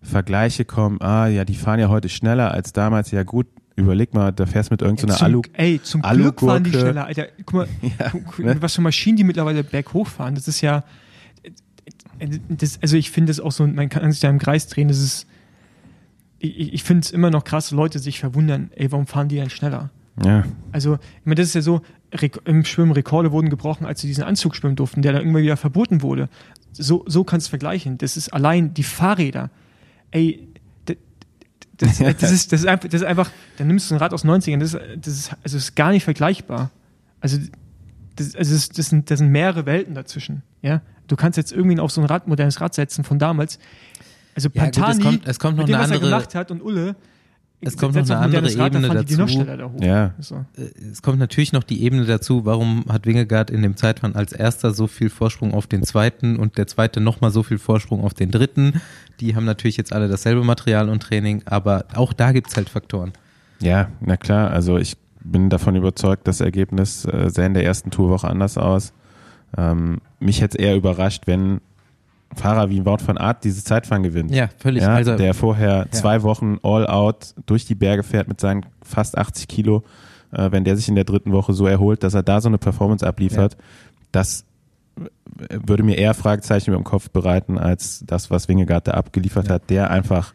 [0.00, 4.32] Vergleiche kommen, ah ja, die fahren ja heute schneller als damals, ja gut, überleg mal,
[4.32, 5.42] da fährst du mit irgendeiner zum, Alu.
[5.52, 6.36] ey, zum Alugurke.
[6.36, 7.26] Glück fahren die schneller, Alter.
[7.46, 7.68] Guck mal,
[8.12, 8.56] guck, ne?
[8.60, 10.34] was für Maschinen die mittlerweile berghoch fahren.
[10.34, 10.84] Das ist ja,
[12.48, 14.98] das, also ich finde es auch so, man kann sich da im Kreis drehen, das
[14.98, 15.26] ist,
[16.38, 19.50] ich, ich finde es immer noch krass, Leute sich verwundern, ey, warum fahren die denn
[19.50, 19.90] schneller?
[20.24, 20.44] Ja.
[20.72, 21.80] Also, ich meine, das ist ja so,
[22.44, 25.56] im Schwimmen Rekorde wurden gebrochen, als sie diesen Anzug schwimmen durften, der dann irgendwann wieder
[25.56, 26.28] verboten wurde.
[26.72, 27.98] So, so kannst du vergleichen.
[27.98, 29.50] Das ist allein die Fahrräder.
[30.10, 30.48] Ey,
[31.78, 34.24] das, das, ist, das, ist, einfach, das ist einfach, dann nimmst du ein Rad aus
[34.24, 36.70] 90ern, das ist, das ist, also ist gar nicht vergleichbar.
[37.20, 37.38] Also,
[38.16, 40.42] das, also das, das, sind, das sind mehrere Welten dazwischen.
[40.60, 40.82] Ja?
[41.08, 43.58] Du kannst jetzt irgendwie auf so ein Rad, modernes Rad setzen von damals.
[44.34, 46.34] Also Ja, gut, es Pantani, kommt- es kommt noch mit dem, was er andere- gemacht
[46.34, 46.94] hat und Ulle,
[47.64, 49.44] Es kommt noch eine andere Rad, Ebene dazu.
[49.44, 49.70] da.
[49.80, 50.14] Ja.
[50.18, 50.44] So.
[50.90, 54.72] es kommt natürlich noch die Ebene dazu, warum hat Wingegaard in dem Zeitfahren als erster
[54.72, 58.32] so viel Vorsprung auf den zweiten und der zweite nochmal so viel Vorsprung auf den
[58.32, 58.80] dritten.
[59.20, 63.12] Die haben natürlich jetzt alle dasselbe Material und Training, aber auch da gibt's halt Faktoren.
[63.60, 64.50] Ja, na klar.
[64.50, 68.92] Also ich bin davon überzeugt, das Ergebnis äh, sähe in der ersten Tourwoche anders aus.
[69.56, 71.60] Ähm, mich hätte es eher überrascht, wenn
[72.34, 74.34] Fahrer wie Wout van Aert dieses Zeitfahren gewinnt.
[74.34, 74.82] Ja, völlig.
[74.82, 79.18] Ja, also, der vorher zwei Wochen all out durch die Berge fährt mit seinen fast
[79.18, 79.82] 80 Kilo.
[80.32, 82.58] Äh, wenn der sich in der dritten Woche so erholt, dass er da so eine
[82.58, 83.56] Performance abliefert,
[84.12, 84.44] das
[84.98, 89.50] äh, würde mir eher Fragezeichen über dem Kopf bereiten, als das, was Wingegaard da abgeliefert
[89.50, 90.32] hat, der einfach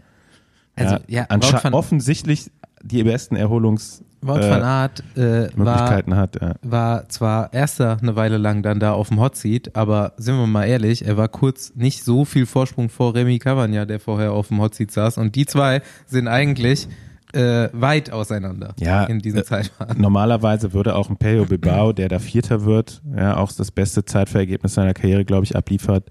[0.75, 2.51] also, ja, ja, offensichtlich
[2.83, 6.41] die besten Erholungsmöglichkeiten Wout van Aert äh, war, hat.
[6.41, 6.55] Ja.
[6.63, 10.47] war zwar erster eine Weile lang dann da auf dem Hot Seat, aber sind wir
[10.47, 14.47] mal ehrlich, er war kurz nicht so viel Vorsprung vor Remy Cavagna, der vorher auf
[14.47, 16.87] dem Hot Seat saß und die zwei sind eigentlich
[17.33, 19.97] äh, weit auseinander Ja, in diesem äh, Zeitfahren.
[20.01, 24.73] Normalerweise würde auch ein Pello Bilbao, der da Vierter wird, ja, auch das beste Zeitverergebnis
[24.73, 26.09] seiner Karriere, glaube ich, abliefert,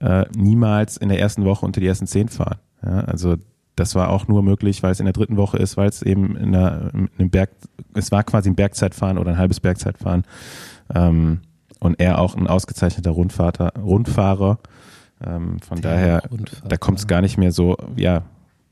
[0.00, 2.58] äh, niemals in der ersten Woche unter die ersten zehn fahren.
[2.82, 3.36] Ja, also
[3.76, 6.36] das war auch nur möglich, weil es in der dritten Woche ist, weil es eben
[6.36, 7.50] in, einer, in einem Berg,
[7.94, 10.24] es war quasi ein Bergzeitfahren oder ein halbes Bergzeitfahren.
[10.94, 11.40] Ähm,
[11.78, 14.58] und er auch ein ausgezeichneter Rundvater, Rundfahrer.
[15.24, 16.68] Ähm, von daher, Rundfahrer.
[16.68, 18.22] da kommt es gar nicht mehr so, ja,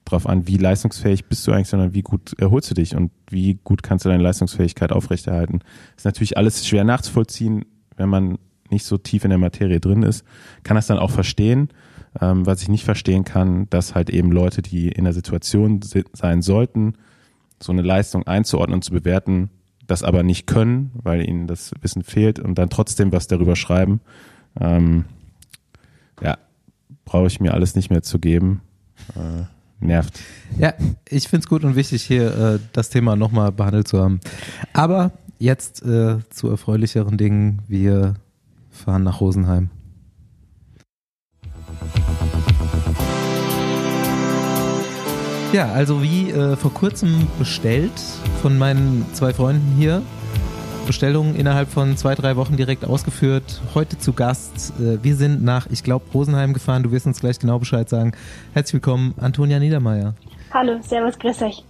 [0.06, 3.58] drauf an, wie leistungsfähig bist du eigentlich, sondern wie gut erholst du dich und wie
[3.62, 5.60] gut kannst du deine Leistungsfähigkeit aufrechterhalten.
[5.96, 7.64] Ist natürlich alles schwer nachzuvollziehen,
[7.96, 8.38] wenn man
[8.70, 10.24] nicht so tief in der Materie drin ist.
[10.62, 11.68] Kann das dann auch verstehen.
[12.20, 16.04] Ähm, was ich nicht verstehen kann, dass halt eben Leute, die in der Situation si-
[16.12, 16.94] sein sollten,
[17.60, 19.50] so eine Leistung einzuordnen und zu bewerten,
[19.86, 24.00] das aber nicht können, weil ihnen das Wissen fehlt und dann trotzdem was darüber schreiben.
[24.60, 25.06] Ähm,
[26.22, 26.38] ja,
[27.04, 28.60] brauche ich mir alles nicht mehr zu geben.
[29.16, 29.44] Äh,
[29.84, 30.20] nervt.
[30.58, 30.72] Ja,
[31.08, 34.20] ich find's gut und wichtig, hier äh, das Thema nochmal behandelt zu haben.
[34.72, 37.62] Aber jetzt äh, zu erfreulicheren Dingen.
[37.66, 38.14] Wir
[38.70, 39.70] fahren nach Rosenheim.
[45.54, 47.92] Ja, also wie äh, vor kurzem bestellt
[48.42, 50.02] von meinen zwei Freunden hier.
[50.84, 53.62] Bestellungen innerhalb von zwei, drei Wochen direkt ausgeführt.
[53.72, 54.72] Heute zu Gast.
[54.80, 56.82] Äh, wir sind nach, ich glaube, Rosenheim gefahren.
[56.82, 58.14] Du wirst uns gleich genau Bescheid sagen.
[58.52, 60.16] Herzlich willkommen, Antonia Niedermeyer.
[60.52, 61.64] Hallo, servus, grüß euch.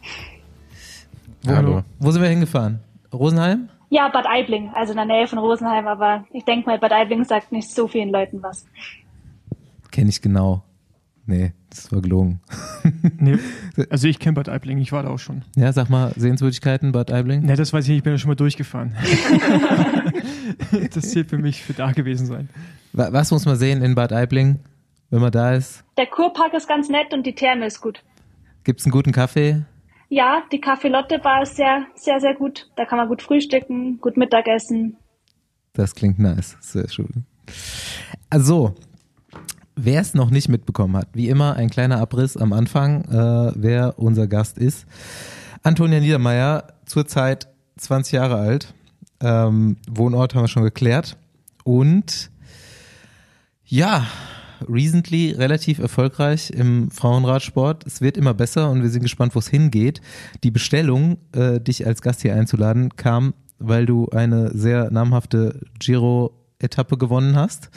[1.43, 1.83] Wo, Hallo.
[1.99, 2.81] Wo sind wir hingefahren?
[3.13, 3.69] Rosenheim?
[3.91, 7.25] Ja, Bad Aibling, also in der Nähe von Rosenheim, aber ich denke mal, Bad Aibling
[7.25, 8.65] sagt nicht so vielen Leuten was.
[9.91, 10.63] Kenne ich genau.
[11.27, 12.41] Nee, das war gelogen.
[13.19, 13.39] Nee,
[13.91, 15.43] also ich kenne Bad Aibling, ich war da auch schon.
[15.57, 17.47] Ja, sag mal, Sehenswürdigkeiten Bad Aibling?
[17.47, 18.95] Ne, das weiß ich nicht, ich bin ja schon mal durchgefahren.
[20.95, 22.49] das zählt für mich für da gewesen sein.
[22.93, 24.59] Wa- Was muss man sehen in Bad Aibling,
[25.11, 25.85] wenn man da ist?
[25.97, 28.03] Der Kurpark ist ganz nett und die Therme ist gut.
[28.65, 29.63] Gibt's einen guten Kaffee?
[30.11, 32.71] Ja, die Café Lotte Bar ist sehr, sehr, sehr gut.
[32.77, 34.97] Da kann man gut frühstücken, gut Mittagessen.
[35.73, 36.57] Das klingt nice.
[36.61, 37.25] Sehr schön.
[38.31, 38.75] Also,
[39.77, 43.99] wer es noch nicht mitbekommen hat, wie immer ein kleiner Abriss am Anfang, äh, wer
[43.99, 44.87] unser Gast ist.
[45.63, 48.75] Antonia Niedermeyer, zurzeit 20 Jahre alt.
[49.21, 51.17] Ähm, Wohnort haben wir schon geklärt.
[51.65, 52.31] Und
[53.65, 54.07] ja,
[54.69, 57.87] recently relativ erfolgreich im Frauenradsport.
[57.87, 60.01] Es wird immer besser und wir sind gespannt, wo es hingeht.
[60.43, 66.99] Die Bestellung, äh, dich als Gast hier einzuladen, kam, weil du eine sehr namhafte Giro-Etappe
[66.99, 67.71] gewonnen hast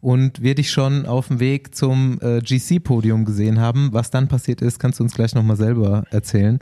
[0.00, 3.92] und wir dich schon auf dem Weg zum äh, GC-Podium gesehen haben.
[3.92, 6.58] Was dann passiert ist, kannst du uns gleich nochmal selber erzählen.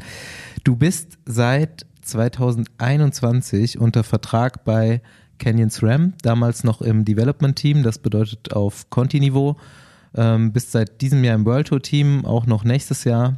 [0.65, 5.03] Du bist seit 2021 unter Vertrag bei
[5.39, 9.57] Canyon SRAM, damals noch im Development-Team, das bedeutet auf Conti-Niveau.
[10.15, 13.37] Ähm, bist seit diesem Jahr im World Tour Team, auch noch nächstes Jahr.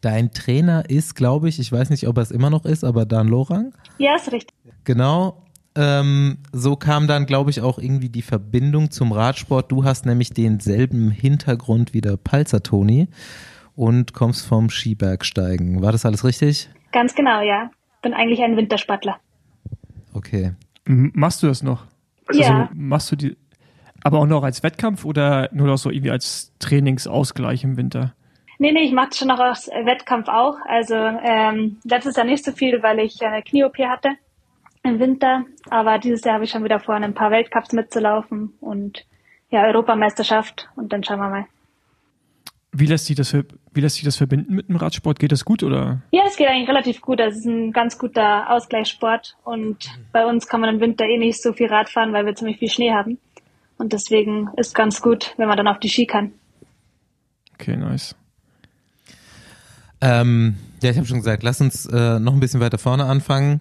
[0.00, 3.04] Dein Trainer ist, glaube ich, ich weiß nicht, ob er es immer noch ist, aber
[3.04, 3.72] Dan Lorang.
[3.98, 4.54] Ja, ist richtig.
[4.84, 5.42] Genau.
[5.74, 9.72] Ähm, so kam dann, glaube ich, auch irgendwie die Verbindung zum Radsport.
[9.72, 13.08] Du hast nämlich denselben Hintergrund wie der Palzer Toni
[13.74, 15.82] und kommst vom Skibergsteigen.
[15.82, 16.68] War das alles richtig?
[16.92, 17.70] Ganz genau, ja.
[18.02, 19.18] Bin eigentlich ein Winterspattler.
[20.12, 20.52] Okay.
[20.84, 21.86] M machst du das noch?
[22.32, 22.62] Ja.
[22.62, 23.36] Also machst du die,
[24.02, 28.14] aber auch noch als Wettkampf oder nur noch so irgendwie als Trainingsausgleich im Winter?
[28.58, 30.56] Nee, nee, ich mache schon noch aus Wettkampf auch.
[30.68, 34.10] Also ähm, letztes Jahr nicht so viel, weil ich eine Knie-OP hatte
[34.82, 35.44] im Winter.
[35.70, 39.04] Aber dieses Jahr habe ich schon wieder vor, ein paar Weltcups mitzulaufen und
[39.50, 41.46] ja, Europameisterschaft und dann schauen wir mal.
[42.74, 45.18] Wie lässt sich das, wie lässt sich das verbinden mit dem Radsport?
[45.18, 46.00] Geht das gut oder?
[46.10, 47.20] Ja, es geht eigentlich relativ gut.
[47.20, 51.42] Das ist ein ganz guter Ausgleichssport und bei uns kann man im Winter eh nicht
[51.42, 53.18] so viel Rad fahren, weil wir ziemlich viel Schnee haben.
[53.76, 56.32] Und deswegen ist ganz gut, wenn man dann auf die Ski kann.
[57.54, 58.16] Okay, nice.
[60.00, 63.60] Ähm, ja, ich habe schon gesagt, lass uns äh, noch ein bisschen weiter vorne anfangen.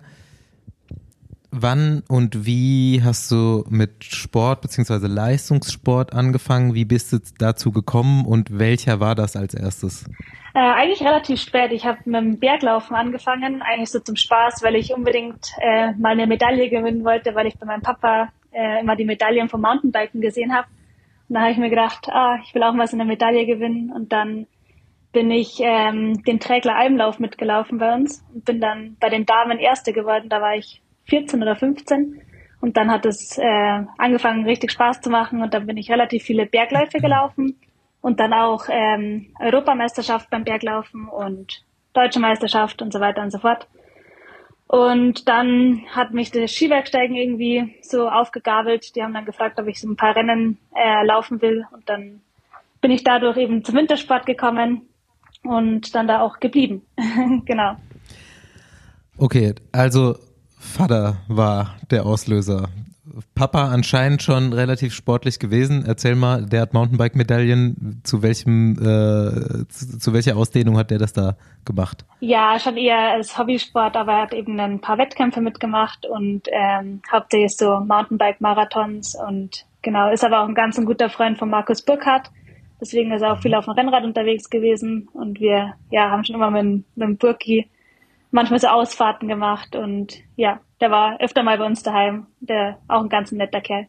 [1.52, 5.08] Wann und wie hast du mit Sport bzw.
[5.08, 6.74] Leistungssport angefangen?
[6.74, 10.06] Wie bist du dazu gekommen und welcher war das als erstes?
[10.54, 11.74] Äh, eigentlich relativ spät.
[11.74, 16.14] Ich habe mit dem Berglaufen angefangen, eigentlich so zum Spaß, weil ich unbedingt äh, mal
[16.14, 20.22] eine Medaille gewinnen wollte, weil ich bei meinem Papa äh, immer die Medaillen vom Mountainbiken
[20.22, 20.68] gesehen habe.
[21.28, 23.92] Und da habe ich mir gedacht, ah, ich will auch mal so eine Medaille gewinnen.
[23.92, 24.48] Und dann
[25.12, 29.60] bin ich ähm, den Trägler Almlauf mitgelaufen bei uns und bin dann bei den Damen
[29.60, 30.30] Erste geworden.
[30.30, 32.22] Da war ich 14 oder 15.
[32.62, 35.42] Und dann hat es äh, angefangen, richtig Spaß zu machen.
[35.42, 37.58] Und dann bin ich relativ viele Bergläufe gelaufen
[38.02, 43.40] und dann auch ähm, Europameisterschaft beim Berglaufen und Deutsche Meisterschaft und so weiter und so
[43.40, 43.68] fort.
[44.68, 48.96] Und dann hat mich das Skibergsteigen irgendwie so aufgegabelt.
[48.96, 51.66] Die haben dann gefragt, ob ich so ein paar Rennen äh, laufen will.
[51.74, 52.22] Und dann
[52.80, 54.84] bin ich dadurch eben zum Wintersport gekommen
[55.44, 56.84] und dann da auch geblieben.
[57.46, 57.76] genau.
[59.18, 60.16] Okay, also
[60.62, 62.70] Vater war der Auslöser.
[63.36, 65.84] Papa anscheinend schon relativ sportlich gewesen.
[65.86, 68.02] Erzähl mal, der hat Mountainbike-Medaillen.
[68.04, 72.06] Zu welchem, äh, zu, zu, welcher Ausdehnung hat der das da gemacht?
[72.20, 77.02] Ja, schon eher als Hobbysport, aber er hat eben ein paar Wettkämpfe mitgemacht und ähm,
[77.12, 81.82] hauptsächlich so Mountainbike-Marathons und genau, ist aber auch ein ganz ein guter Freund von Markus
[81.82, 82.30] Burkhardt.
[82.80, 86.36] Deswegen ist er auch viel auf dem Rennrad unterwegs gewesen und wir ja, haben schon
[86.36, 87.68] immer mit, mit dem Burki
[88.32, 92.28] manchmal so Ausfahrten gemacht und ja, der war öfter mal bei uns daheim.
[92.40, 93.88] Der auch ein ganz netter Kerl.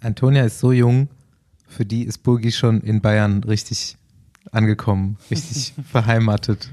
[0.00, 1.08] Antonia ist so jung,
[1.66, 3.96] für die ist Burgi schon in Bayern richtig
[4.52, 6.70] angekommen, richtig verheimatet.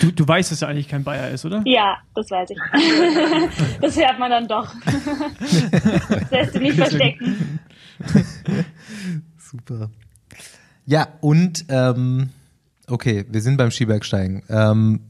[0.00, 1.62] Du, du weißt, dass er eigentlich kein Bayer ist, oder?
[1.66, 2.58] Ja, das weiß ich.
[3.80, 4.74] das hört man dann doch.
[4.84, 7.60] das lässt sich nicht verstecken.
[9.36, 9.90] Super.
[10.86, 12.30] Ja, und ähm,
[12.88, 14.42] okay, wir sind beim Skibergsteigen.
[14.48, 15.00] Ähm,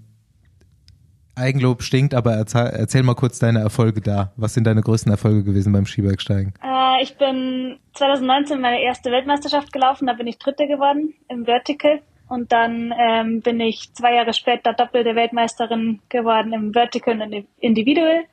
[1.36, 4.32] Eigenlob stinkt, aber erzähl, erzähl, mal kurz deine Erfolge da.
[4.36, 6.54] Was sind deine größten Erfolge gewesen beim Skibergsteigen?
[6.62, 12.00] Äh, ich bin 2019 meine erste Weltmeisterschaft gelaufen, da bin ich Dritte geworden im Vertical.
[12.28, 18.24] Und dann ähm, bin ich zwei Jahre später doppelte Weltmeisterin geworden im Vertical und Individual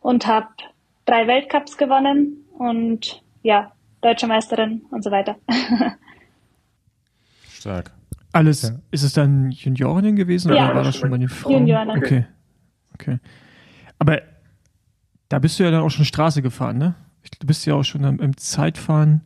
[0.00, 0.48] und habe
[1.04, 5.36] drei Weltcups gewonnen und ja, deutsche Meisterin und so weiter.
[7.52, 7.95] Stark.
[8.36, 8.70] Alles, ja.
[8.90, 11.54] ist es dann Juniorinnen gewesen ja, oder war das schon bei den Frauen?
[11.54, 11.96] Juniorinnen.
[11.96, 12.26] Okay.
[12.94, 13.18] Okay.
[13.98, 14.20] Aber
[15.28, 16.94] da bist du ja dann auch schon Straße gefahren, ne?
[17.40, 19.22] Du bist ja auch schon im Zeitfahren.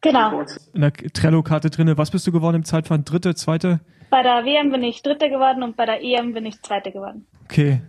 [0.00, 0.42] Genau.
[0.72, 1.92] In der Trello-Karte drin.
[1.96, 3.04] Was bist du geworden im Zeitfahren?
[3.04, 3.80] Dritte, zweite?
[4.10, 7.26] Bei der WM bin ich Dritte geworden und bei der EM bin ich Zweite geworden.
[7.44, 7.80] Okay.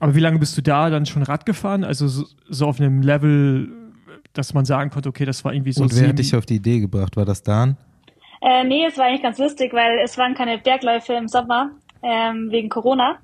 [0.00, 1.84] Aber wie lange bist du da dann schon Rad gefahren?
[1.84, 3.68] Also so, so auf einem Level,
[4.32, 5.82] dass man sagen konnte, okay, das war irgendwie so.
[5.82, 7.16] Und wer hat dich auf die Idee gebracht?
[7.16, 7.76] War das Dan?
[8.42, 11.70] Äh, nee, es war eigentlich ganz lustig, weil es waren keine Bergläufe im Sommer
[12.02, 13.18] ähm, wegen Corona.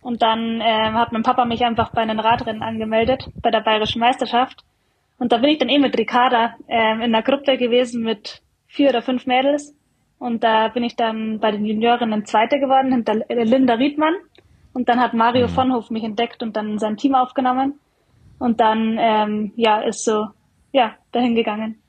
[0.00, 4.00] Und dann ähm, hat mein Papa mich einfach bei einem Radrennen angemeldet, bei der Bayerischen
[4.00, 4.64] Meisterschaft.
[5.18, 8.90] Und da bin ich dann eh mit Ricarda ähm, in einer Gruppe gewesen mit vier
[8.90, 9.76] oder fünf Mädels.
[10.18, 14.14] Und da bin ich dann bei den Juniorinnen Zweite geworden, hinter Linda Riedmann.
[14.72, 15.52] Und dann hat Mario mhm.
[15.52, 17.80] Vonhof mich entdeckt und dann sein Team aufgenommen.
[18.38, 20.28] Und dann, ähm, ja, ist so,
[20.72, 21.82] ja, dahin gegangen.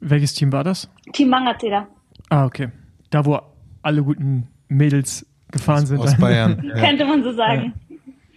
[0.00, 0.90] Welches Team war das?
[1.12, 1.88] Team Mangateda.
[2.28, 2.68] Ah, okay.
[3.10, 3.40] Da, wo
[3.82, 6.00] alle guten Mädels gefahren aus, sind.
[6.00, 6.62] Aus Bayern.
[6.76, 6.84] ja.
[6.84, 7.74] Könnte man so sagen.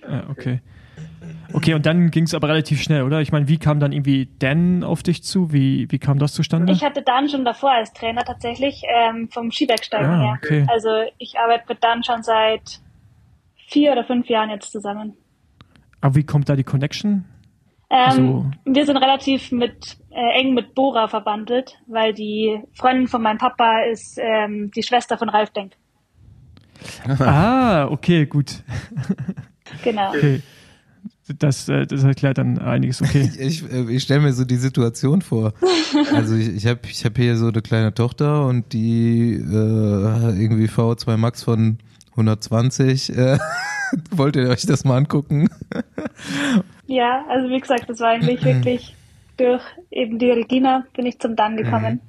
[0.01, 0.61] Ja, ja okay.
[1.53, 3.21] Okay, und dann ging es aber relativ schnell, oder?
[3.21, 5.51] Ich meine, wie kam dann irgendwie Dan auf dich zu?
[5.51, 6.71] Wie, wie kam das zustande?
[6.71, 10.39] Ich hatte Dan schon davor als Trainer tatsächlich, ähm, vom Skibergsteigen ah, her.
[10.41, 10.65] Okay.
[10.69, 12.79] Also ich arbeite mit Dan schon seit
[13.67, 15.13] vier oder fünf Jahren jetzt zusammen.
[15.99, 17.25] Aber wie kommt da die Connection?
[17.91, 23.21] Ähm, also, wir sind relativ mit äh, eng mit Bora verbandelt, weil die Freundin von
[23.21, 25.73] meinem Papa ist ähm, die Schwester von Ralf Denk.
[27.19, 28.63] ah, okay, gut.
[29.83, 30.09] Genau.
[30.09, 30.41] Okay.
[31.37, 33.29] Das, äh, das erklärt dann einiges, okay.
[33.39, 35.53] Ich, ich, ich stelle mir so die Situation vor.
[36.13, 40.67] Also ich, ich habe ich hab hier so eine kleine Tochter und die äh, irgendwie
[40.67, 41.79] V2 Max von
[42.11, 43.15] 120.
[43.15, 43.37] Äh,
[44.11, 45.49] wollt ihr euch das mal angucken?
[46.91, 48.97] Ja, also wie gesagt, das war eigentlich wirklich
[49.37, 52.01] durch eben die Regina bin ich zum Dan gekommen.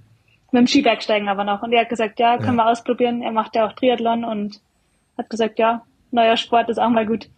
[0.50, 1.62] mit dem Skibergsteigen aber noch.
[1.62, 2.64] Und er hat gesagt, ja, können ja.
[2.64, 3.22] wir ausprobieren.
[3.22, 4.60] Er macht ja auch Triathlon und
[5.16, 7.30] hat gesagt, ja, neuer Sport ist auch mal gut.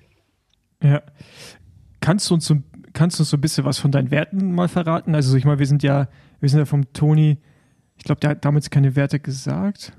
[0.83, 1.03] Ja.
[2.01, 2.57] Kannst du uns so,
[2.95, 5.15] kannst du uns so ein bisschen was von deinen Werten mal verraten?
[5.15, 6.09] Also ich meine, wir sind ja,
[6.41, 7.37] wir sind ja vom Toni,
[7.99, 9.93] ich glaube, der hat damals keine Werte gesagt.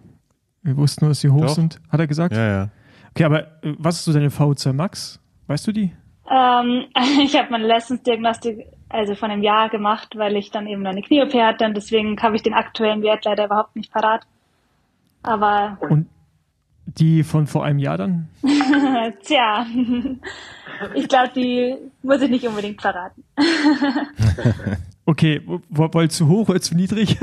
[0.64, 1.50] Wir wussten nur, dass sie hoch Doch.
[1.50, 1.80] sind.
[1.90, 2.36] Hat er gesagt?
[2.36, 2.70] Ja, ja.
[3.12, 5.20] Okay, aber äh, was ist so deine VO2 Max?
[5.46, 5.92] Weißt du die?
[6.30, 6.86] Ähm,
[7.22, 11.34] ich habe meine Leistungsdiagnostik also von einem Jahr gemacht, weil ich dann eben eine Knie-OP
[11.34, 14.26] hatte und deswegen habe ich den aktuellen Wert leider überhaupt nicht parat.
[15.24, 15.78] Aber.
[15.82, 16.08] Und
[16.86, 18.30] die von vor einem Jahr dann?
[19.24, 19.66] Tja,
[20.94, 23.24] ich glaube, die muss ich nicht unbedingt verraten.
[25.06, 27.18] okay, wollt zu hoch oder zu niedrig?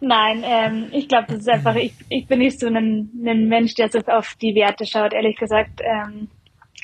[0.00, 3.74] Nein, ähm, ich glaube, das ist einfach, ich, ich bin nicht so ein, ein Mensch,
[3.74, 5.82] der so auf die Werte schaut, ehrlich gesagt.
[5.84, 6.28] Ähm,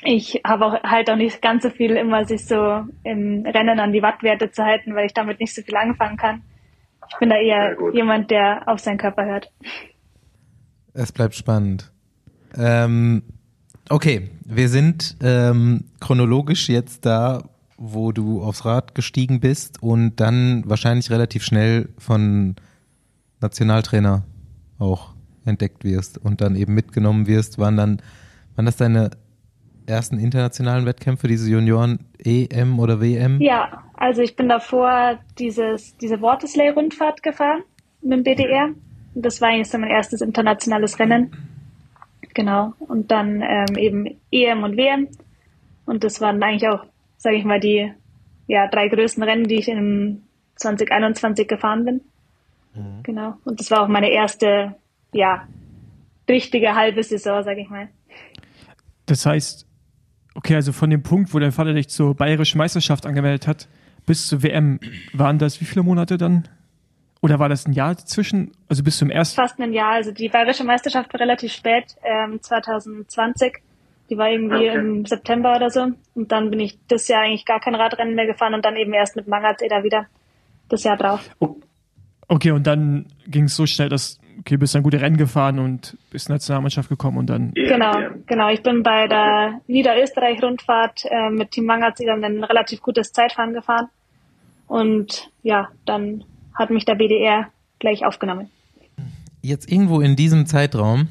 [0.05, 3.93] ich habe auch halt auch nicht ganz so viel immer sich so im Rennen an
[3.93, 6.41] die Wattwerte zu halten, weil ich damit nicht so viel anfangen kann.
[7.09, 9.51] Ich bin da eher jemand, der auf seinen Körper hört.
[10.93, 11.91] Es bleibt spannend.
[12.57, 13.23] Ähm,
[13.89, 17.43] okay, wir sind ähm, chronologisch jetzt da,
[17.77, 22.55] wo du aufs Rad gestiegen bist und dann wahrscheinlich relativ schnell von
[23.41, 24.23] Nationaltrainer
[24.79, 25.13] auch
[25.45, 27.57] entdeckt wirst und dann eben mitgenommen wirst.
[27.57, 28.01] Waren dann,
[28.55, 29.11] waren das deine
[29.87, 33.41] ersten internationalen Wettkämpfe, diese Junioren EM oder WM?
[33.41, 37.63] Ja, also ich bin davor dieses, diese Wortesley-Rundfahrt gefahren
[38.01, 38.69] mit dem BDR.
[39.15, 41.31] Das war eigentlich so mein erstes internationales Rennen.
[42.33, 42.73] Genau.
[42.79, 45.07] Und dann ähm, eben EM und WM.
[45.85, 46.85] Und das waren eigentlich auch,
[47.17, 47.91] sage ich mal, die
[48.47, 50.23] ja, drei größten Rennen, die ich in
[50.55, 52.01] 2021 gefahren bin.
[52.73, 53.03] Mhm.
[53.03, 53.35] Genau.
[53.45, 54.75] Und das war auch meine erste,
[55.13, 55.47] ja,
[56.27, 57.89] richtige halbe Saison, sage ich mal.
[59.05, 59.67] Das heißt,
[60.35, 63.67] Okay, also von dem Punkt, wo dein Vater dich zur bayerischen Meisterschaft angemeldet hat,
[64.05, 64.79] bis zur WM,
[65.13, 66.47] waren das wie viele Monate dann?
[67.21, 69.35] Oder war das ein Jahr zwischen, also bis zum ersten?
[69.35, 69.93] Fast ein Jahr.
[69.93, 73.59] Also die bayerische Meisterschaft war relativ spät, ähm, 2020.
[74.09, 74.77] Die war irgendwie okay.
[74.77, 75.87] im September oder so.
[76.15, 78.91] Und dann bin ich das Jahr eigentlich gar kein Radrennen mehr gefahren und dann eben
[78.93, 80.07] erst mit Mangatseder wieder
[80.67, 81.29] das Jahr drauf.
[82.27, 85.97] Okay, und dann ging es so schnell, dass okay, bist dann gute Rennen gefahren und
[86.11, 87.53] bist in die Nationalmannschaft gekommen und dann.
[87.53, 87.93] Genau,
[88.25, 88.49] genau.
[88.49, 93.87] Ich bin bei der Niederösterreich-Rundfahrt äh, mit Team Mangazi dann ein relativ gutes Zeitfahren gefahren.
[94.67, 97.47] Und ja, dann hat mich der BDR
[97.79, 98.49] gleich aufgenommen.
[99.41, 101.07] Jetzt irgendwo in diesem Zeitraum,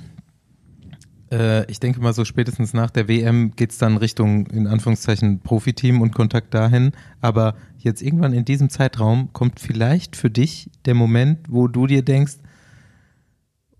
[1.30, 5.40] äh, ich denke mal so spätestens nach der WM geht es dann Richtung, in Anführungszeichen,
[5.40, 6.92] Profiteam und Kontakt dahin.
[7.22, 12.02] Aber jetzt irgendwann in diesem Zeitraum kommt vielleicht für dich der Moment, wo du dir
[12.02, 12.34] denkst,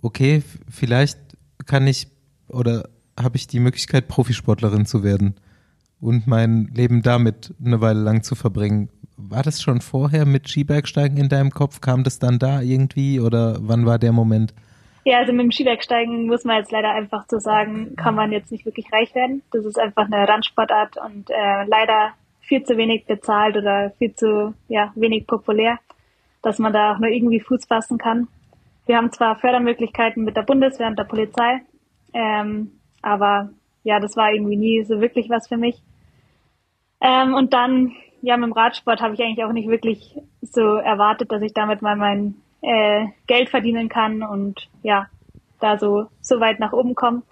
[0.03, 1.19] okay, vielleicht
[1.67, 2.09] kann ich
[2.49, 2.88] oder
[3.19, 5.37] habe ich die Möglichkeit, Profisportlerin zu werden
[6.01, 8.88] und mein Leben damit eine Weile lang zu verbringen.
[9.17, 11.81] War das schon vorher mit Skibergsteigen in deinem Kopf?
[11.81, 14.53] Kam das dann da irgendwie oder wann war der Moment?
[15.05, 18.53] Ja, also mit dem Skibergsteigen muss man jetzt leider einfach so sagen, kann man jetzt
[18.53, 19.43] nicht wirklich reich werden.
[19.53, 24.55] Das ist einfach eine Randsportart und äh, leider viel zu wenig bezahlt oder viel zu
[24.69, 25.79] ja, wenig populär,
[26.43, 28.29] dass man da auch nur irgendwie Fuß fassen kann.
[28.87, 31.61] Wir haben zwar Fördermöglichkeiten mit der Bundeswehr und der Polizei,
[32.12, 33.51] ähm, aber
[33.85, 35.83] ja, das war irgendwie nie so wirklich was für mich.
[37.01, 37.92] Ähm, und dann,
[38.23, 41.83] ja, mit dem Radsport habe ich eigentlich auch nicht wirklich so erwartet, dass ich damit
[41.83, 45.07] mal mein äh, Geld verdienen kann und ja,
[45.61, 47.23] da so, so weit nach oben komme.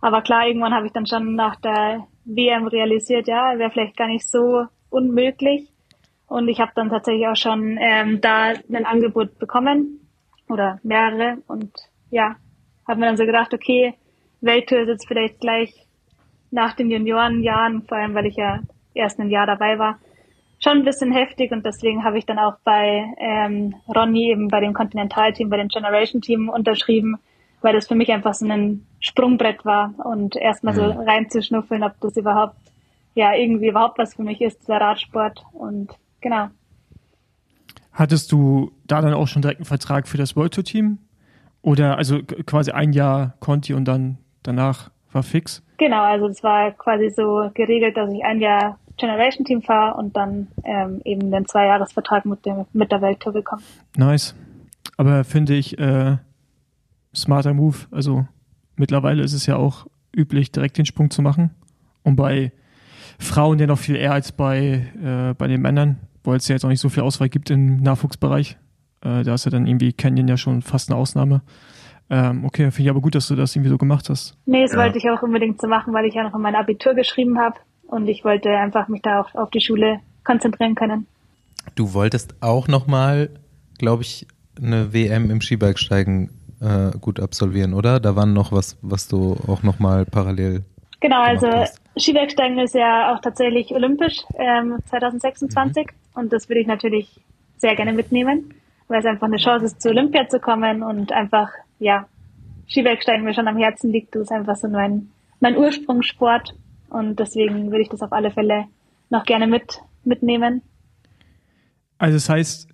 [0.00, 4.08] Aber klar, irgendwann habe ich dann schon nach der WM realisiert, ja, wäre vielleicht gar
[4.08, 5.68] nicht so unmöglich.
[6.28, 10.07] Und ich habe dann tatsächlich auch schon ähm, da ein Angebot bekommen
[10.48, 11.72] oder mehrere und
[12.10, 12.36] ja,
[12.86, 13.94] habe mir dann so gedacht, okay,
[14.40, 15.86] Welttour ist jetzt vielleicht gleich
[16.50, 18.60] nach den Juniorenjahren, vor allem weil ich ja
[18.94, 19.98] erst ein Jahr dabei war,
[20.60, 24.60] schon ein bisschen heftig und deswegen habe ich dann auch bei ähm, Ronny eben bei
[24.60, 27.18] dem Continental-Team, bei dem Generation-Team unterschrieben,
[27.60, 31.00] weil das für mich einfach so ein Sprungbrett war und erstmal so mhm.
[31.00, 32.56] reinzuschnuffeln, ob das überhaupt,
[33.14, 36.48] ja, irgendwie überhaupt was für mich ist, der Radsport und genau.
[37.98, 40.98] Hattest du da dann auch schon direkt einen Vertrag für das World Tour Team?
[41.62, 45.64] Oder also quasi ein Jahr Conti und dann danach war fix?
[45.78, 50.16] Genau, also es war quasi so geregelt, dass ich ein Jahr Generation Team fahre und
[50.16, 53.62] dann ähm, eben den Zweijahresvertrag mit, dem, mit der Welttour bekomme.
[53.96, 54.36] Nice.
[54.96, 56.18] Aber finde ich äh,
[57.12, 57.78] smarter Move.
[57.90, 58.28] Also
[58.76, 61.50] mittlerweile ist es ja auch üblich, direkt den Sprung zu machen.
[62.04, 62.52] Und bei
[63.18, 65.98] Frauen ja noch viel eher als bei, äh, bei den Männern
[66.28, 68.56] weil es ja jetzt auch nicht so viel Auswahl gibt im Nachwuchsbereich.
[69.02, 71.42] Äh, da ist ja dann irgendwie Canyon ja schon fast eine Ausnahme.
[72.10, 74.36] Ähm, okay, finde ich aber gut, dass du das irgendwie so gemacht hast.
[74.46, 74.78] Nee, das ja.
[74.78, 77.56] wollte ich auch unbedingt so machen, weil ich ja noch mein Abitur geschrieben habe
[77.86, 81.06] und ich wollte einfach mich da auch auf die Schule konzentrieren können.
[81.74, 83.30] Du wolltest auch nochmal,
[83.78, 84.26] glaube ich,
[84.60, 88.00] eine WM im Skibergsteigen äh, gut absolvieren, oder?
[88.00, 90.64] Da war noch was, was du auch nochmal parallel.
[91.00, 91.80] Genau, also hast.
[91.96, 96.07] Skibergsteigen ist ja auch tatsächlich olympisch ähm, 2026 Mhm.
[96.14, 97.20] Und das würde ich natürlich
[97.56, 98.54] sehr gerne mitnehmen,
[98.88, 102.06] weil es einfach eine Chance ist, zu Olympia zu kommen und einfach, ja,
[102.68, 104.14] Skibergsteigen mir schon am Herzen liegt.
[104.14, 105.08] Das ist einfach so mein,
[105.40, 106.54] mein Ursprungssport
[106.90, 108.66] und deswegen würde ich das auf alle Fälle
[109.10, 110.62] noch gerne mit, mitnehmen.
[111.98, 112.68] Also das heißt,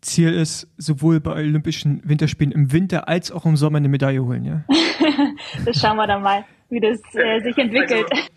[0.00, 4.44] Ziel ist, sowohl bei Olympischen Winterspielen im Winter als auch im Sommer eine Medaille holen,
[4.44, 4.64] ja?
[5.64, 8.06] Das schauen wir dann mal, wie das äh, sich entwickelt.
[8.12, 8.33] Die-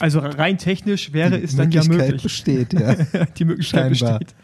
[0.00, 2.22] Also rein technisch wäre es dann ja Möglichkeit möglich.
[2.22, 2.94] besteht, ja.
[3.38, 4.18] Die Möglichkeit Scheinbar.
[4.20, 4.34] besteht.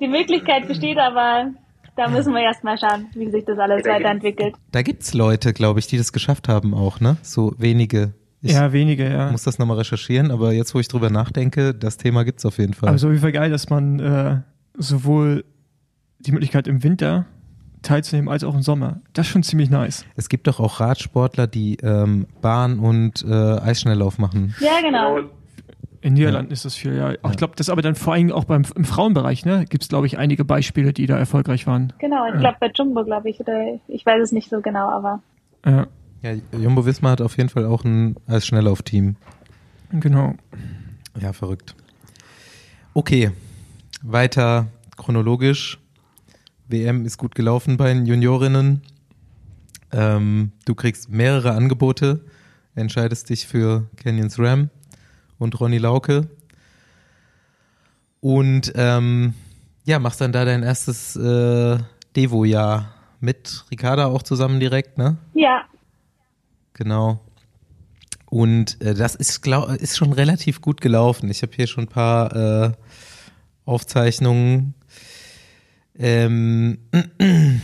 [0.00, 1.50] Die Möglichkeit besteht, aber
[1.96, 4.54] da müssen wir erst mal schauen, wie sich das alles weiterentwickelt.
[4.70, 7.16] Da gibt's Leute, glaube ich, die das geschafft haben auch, ne?
[7.22, 8.14] So wenige.
[8.40, 9.32] Ich Ja, wenige, ja.
[9.32, 12.74] muss das nochmal recherchieren, aber jetzt, wo ich drüber nachdenke, das Thema gibt's auf jeden
[12.74, 12.90] Fall.
[12.90, 14.40] Aber so auf jeden Fall geil, dass man äh,
[14.76, 15.44] sowohl
[16.20, 17.26] die Möglichkeit im Winter
[17.82, 19.00] teilzunehmen als auch im Sommer.
[19.12, 20.04] Das ist schon ziemlich nice.
[20.16, 24.54] es gibt doch auch Radsportler, die ähm, Bahn- und äh, Eisschnelllauf machen.
[24.60, 25.20] Ja, genau.
[26.00, 27.12] In Niederlanden ist das viel, ja.
[27.22, 29.64] Auch, Ich glaube, das aber dann vor allem auch beim, im Frauenbereich, ne?
[29.68, 31.92] Gibt es, glaube ich, einige Beispiele, die da erfolgreich waren.
[31.98, 35.20] Genau, ich glaube bei Jumbo, glaube ich, oder ich weiß es nicht so genau, aber
[35.66, 35.86] Ja,
[36.22, 39.16] Ja, Jumbo Wismar hat auf jeden Fall auch ein Eisschnelllauf-Team.
[39.98, 40.34] genau.
[41.20, 41.74] Ja, verrückt.
[42.94, 43.32] Okay,
[44.02, 44.66] weiter
[44.96, 45.78] chronologisch.
[46.68, 48.82] WM ist gut gelaufen bei den Juniorinnen.
[49.90, 52.20] Ähm, du kriegst mehrere Angebote,
[52.74, 54.70] entscheidest dich für Canyons Ram
[55.38, 56.28] und Ronny Lauke.
[58.20, 59.34] Und ähm,
[59.84, 61.78] ja, machst dann da dein erstes äh,
[62.16, 65.16] Devo-Jahr mit Ricarda auch zusammen direkt, ne?
[65.34, 65.64] ja,
[66.78, 67.18] Genau.
[68.26, 71.28] Und äh, das ist, glaub, ist schon relativ gut gelaufen.
[71.28, 72.72] Ich habe hier schon ein paar äh,
[73.64, 74.74] Aufzeichnungen.
[75.98, 76.78] Ähm,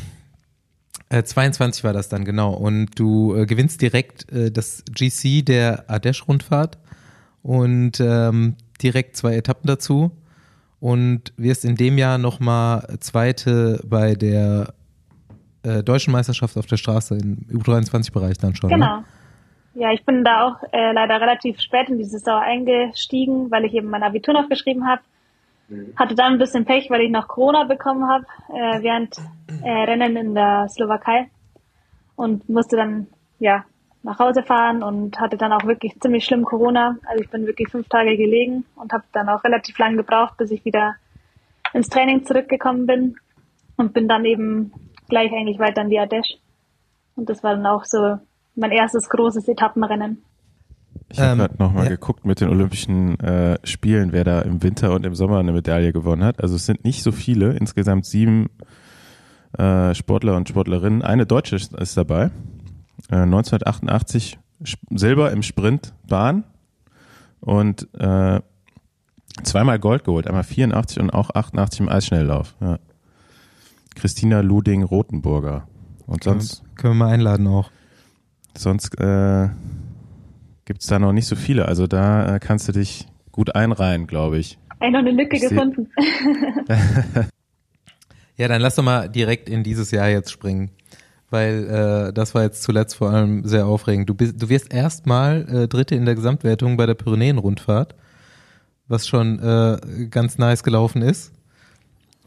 [1.08, 2.52] äh, 22 war das dann, genau.
[2.52, 6.78] Und du äh, gewinnst direkt äh, das GC der Adesh-Rundfahrt
[7.42, 10.10] und ähm, direkt zwei Etappen dazu.
[10.80, 14.74] Und wirst in dem Jahr nochmal Zweite bei der
[15.62, 18.68] äh, Deutschen Meisterschaft auf der Straße im U23-Bereich dann schon.
[18.68, 18.76] Ne?
[18.76, 19.04] genau.
[19.76, 23.74] Ja, ich bin da auch äh, leider relativ spät in die Saison eingestiegen, weil ich
[23.74, 25.02] eben mein Abitur noch geschrieben habe.
[25.96, 29.16] Hatte dann ein bisschen Pech, weil ich noch Corona bekommen habe äh, während
[29.62, 31.30] äh, Rennen in der Slowakei
[32.16, 33.06] und musste dann
[33.38, 33.64] ja
[34.02, 36.98] nach Hause fahren und hatte dann auch wirklich ziemlich schlimm Corona.
[37.06, 40.50] Also ich bin wirklich fünf Tage gelegen und habe dann auch relativ lange gebraucht, bis
[40.50, 40.96] ich wieder
[41.72, 43.16] ins Training zurückgekommen bin
[43.76, 44.72] und bin dann eben
[45.08, 46.36] gleich eigentlich weiter in die Ardèche.
[47.16, 48.18] Und das war dann auch so
[48.54, 50.22] mein erstes großes Etappenrennen.
[51.10, 51.90] Ich habe Ähm, gerade nochmal ja.
[51.90, 55.92] geguckt mit den Olympischen äh, Spielen, wer da im Winter und im Sommer eine Medaille
[55.92, 56.40] gewonnen hat.
[56.42, 58.48] Also es sind nicht so viele, insgesamt sieben
[59.58, 61.02] äh, Sportler und Sportlerinnen.
[61.02, 62.30] Eine Deutsche ist, dabei.
[63.10, 66.44] Äh, 1988 Sp- Silber im Sprint Bahn
[67.40, 68.40] und äh,
[69.42, 72.54] zweimal Gold geholt, einmal 84 und auch 88 im Eisschnelllauf.
[72.60, 72.78] Ja.
[73.94, 75.66] Christina Luding-Rothenburger.
[76.06, 77.70] Und sonst Können wir mal einladen auch.
[78.56, 79.48] Sonst äh,
[80.64, 81.66] gibt es da noch nicht so viele.
[81.66, 84.58] Also da äh, kannst du dich gut einreihen, glaube ich.
[84.80, 85.88] Eigentlich noch eine Lücke Ich gefunden.
[88.36, 90.70] Ja, dann lass doch mal direkt in dieses Jahr jetzt springen.
[91.30, 94.08] Weil äh, das war jetzt zuletzt vor allem sehr aufregend.
[94.08, 97.94] Du, bist, du wirst erstmal äh, Dritte in der Gesamtwertung bei der Pyrenäen-Rundfahrt,
[98.88, 101.32] was schon äh, ganz nice gelaufen ist.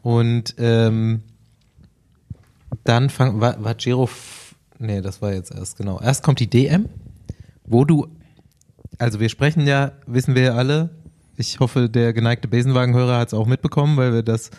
[0.01, 1.21] Und ähm,
[2.83, 4.09] dann fang, war, war Giro,
[4.79, 5.99] nee, das war jetzt erst, genau.
[6.01, 6.87] Erst kommt die DM,
[7.65, 8.07] wo du,
[8.97, 10.89] also wir sprechen ja, wissen wir ja alle,
[11.37, 14.49] ich hoffe, der geneigte Besenwagenhörer hat es auch mitbekommen, weil wir das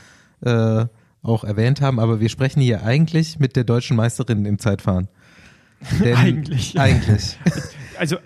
[0.42, 0.86] äh,
[1.22, 5.08] auch erwähnt haben, aber wir sprechen hier eigentlich mit der deutschen Meisterin im Zeitfahren.
[6.02, 6.78] Denn- Eigentlich.
[6.78, 7.38] Eigentlich.
[7.98, 8.16] Also,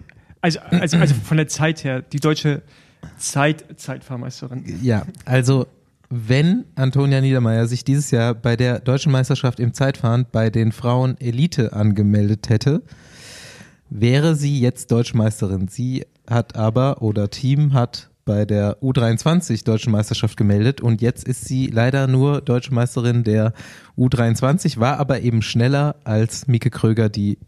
[0.42, 2.60] also, also, also von der Zeit her, die deutsche
[3.16, 4.80] Zeit, Zeitfahrmeisterin.
[4.82, 5.66] Ja, also
[6.10, 11.18] wenn Antonia Niedermeyer sich dieses Jahr bei der deutschen Meisterschaft im Zeitfahren bei den Frauen
[11.22, 12.82] Elite angemeldet hätte,
[13.92, 15.68] wäre sie jetzt deutsche Meisterin.
[15.68, 21.44] Sie hat aber oder Team hat bei der U23 deutschen Meisterschaft gemeldet und jetzt ist
[21.44, 23.52] sie leider nur deutsche Meisterin der
[23.98, 27.38] U23, war aber eben schneller als Mieke Kröger, die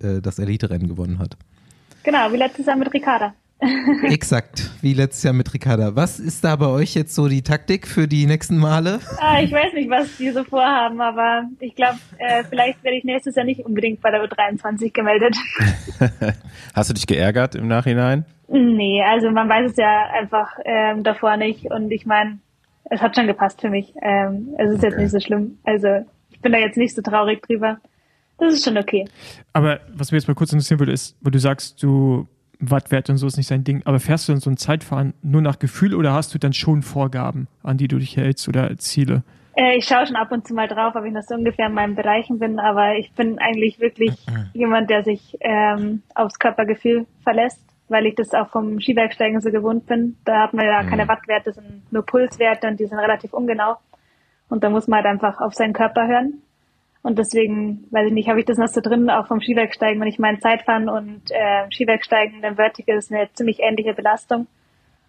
[0.00, 1.36] äh, das Elite-Rennen gewonnen hat.
[2.04, 3.34] Genau, wie letztes Jahr mit Ricarda.
[4.04, 5.94] Exakt, wie letztes Jahr mit Ricarda.
[5.94, 9.00] Was ist da bei euch jetzt so die Taktik für die nächsten Male?
[9.18, 13.04] Ah, ich weiß nicht, was die so vorhaben, aber ich glaube, äh, vielleicht werde ich
[13.04, 15.36] nächstes Jahr nicht unbedingt bei der U23 gemeldet.
[16.74, 18.24] Hast du dich geärgert im Nachhinein?
[18.52, 21.70] nee, also man weiß es ja einfach ähm, davor nicht.
[21.70, 22.38] Und ich meine,
[22.84, 23.94] es hat schon gepasst für mich.
[24.02, 25.58] Ähm, es ist jetzt nicht so schlimm.
[25.64, 27.78] Also ich bin da jetzt nicht so traurig drüber.
[28.38, 29.06] Das ist schon okay.
[29.52, 32.26] Aber was mir jetzt mal kurz interessieren würde, ist, weil du sagst, du
[32.60, 35.42] Wattwert und so ist nicht sein Ding, aber fährst du dann so ein Zeitfahren nur
[35.42, 39.22] nach Gefühl oder hast du dann schon Vorgaben, an die du dich hältst oder Ziele?
[39.56, 41.74] Äh, ich schaue schon ab und zu mal drauf, ob ich noch so ungefähr in
[41.74, 44.12] meinen Bereichen bin, aber ich bin eigentlich wirklich
[44.52, 49.86] jemand, der sich ähm, aufs Körpergefühl verlässt, weil ich das auch vom Skiwerksteigen so gewohnt
[49.86, 50.16] bin.
[50.24, 53.76] Da hat man ja keine Wattwerte, sind nur Pulswerte und die sind relativ ungenau.
[54.48, 56.42] Und da muss man halt einfach auf seinen Körper hören.
[57.02, 60.08] Und deswegen, weiß ich nicht, habe ich das noch so drin, auch vom Skiwerksteigen, wenn
[60.08, 64.46] ich meine Zeitfahren und äh, Skiwerksteigen, dann Vertical ist eine ziemlich ähnliche Belastung.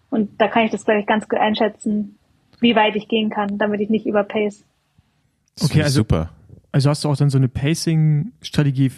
[0.08, 2.16] Und da kann ich das, glaube ich, ganz gut einschätzen,
[2.60, 4.64] wie weit ich gehen kann, damit ich nicht überpace.
[5.62, 6.30] Okay, also- super.
[6.74, 8.92] Also hast du auch dann so eine Pacing-Strategie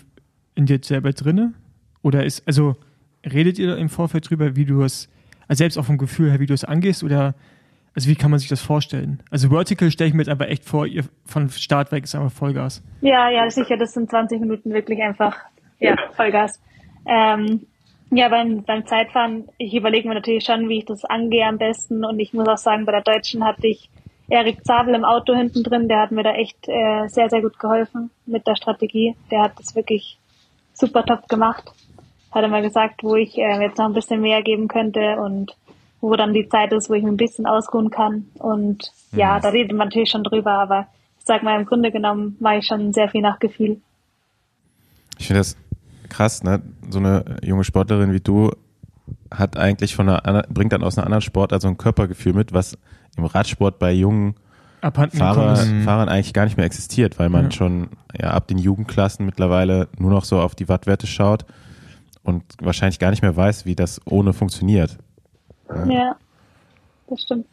[0.54, 1.54] in dir selber drinne?
[2.02, 2.76] Oder ist, also
[3.24, 5.08] redet ihr im Vorfeld drüber, wie du es,
[5.48, 7.02] also selbst auch vom Gefühl her, wie du es angehst?
[7.02, 7.34] Oder,
[7.94, 9.22] also wie kann man sich das vorstellen?
[9.30, 12.32] Also Vertical stelle ich mir jetzt aber echt vor, ihr von Start weg ist einfach
[12.32, 12.82] Vollgas.
[13.00, 15.36] Ja, ja, sicher, das sind 20 Minuten wirklich einfach,
[15.78, 16.60] ja, Vollgas.
[17.06, 17.66] Ähm,
[18.10, 22.04] ja, beim, beim Zeitfahren, ich überlege mir natürlich schon, wie ich das angehe am besten.
[22.04, 23.90] Und ich muss auch sagen, bei der Deutschen hatte ich
[24.28, 27.58] Erik Zabel im Auto hinten drin, der hat mir da echt äh, sehr, sehr gut
[27.58, 29.14] geholfen mit der Strategie.
[29.30, 30.18] Der hat das wirklich
[30.72, 31.72] super top gemacht.
[32.30, 35.56] Hat er mal gesagt, wo ich äh, jetzt noch ein bisschen mehr geben könnte und
[36.10, 38.26] wo dann die Zeit ist, wo ich mich ein bisschen ausruhen kann.
[38.38, 40.86] Und ja, da redet man natürlich schon drüber, aber
[41.18, 43.80] ich sag mal, im Grunde genommen mache ich schon sehr viel nach Gefühl.
[45.18, 45.56] Ich finde das
[46.08, 46.60] krass, ne?
[46.90, 48.50] So eine junge Sportlerin wie du
[49.30, 52.52] hat eigentlich von einer, anderen- bringt dann aus einer anderen Sportart so ein Körpergefühl mit,
[52.52, 52.76] was
[53.16, 54.34] im Radsport bei jungen
[54.82, 55.56] Fahrer.
[55.56, 57.50] Fahrern eigentlich gar nicht mehr existiert, weil man Ja.
[57.52, 57.88] schon
[58.20, 61.46] ja, ab den Jugendklassen mittlerweile nur noch so auf die Wattwerte schaut
[62.22, 64.98] und wahrscheinlich gar nicht mehr weiß, wie das ohne funktioniert.
[65.88, 66.16] Ja,
[67.08, 67.46] das stimmt.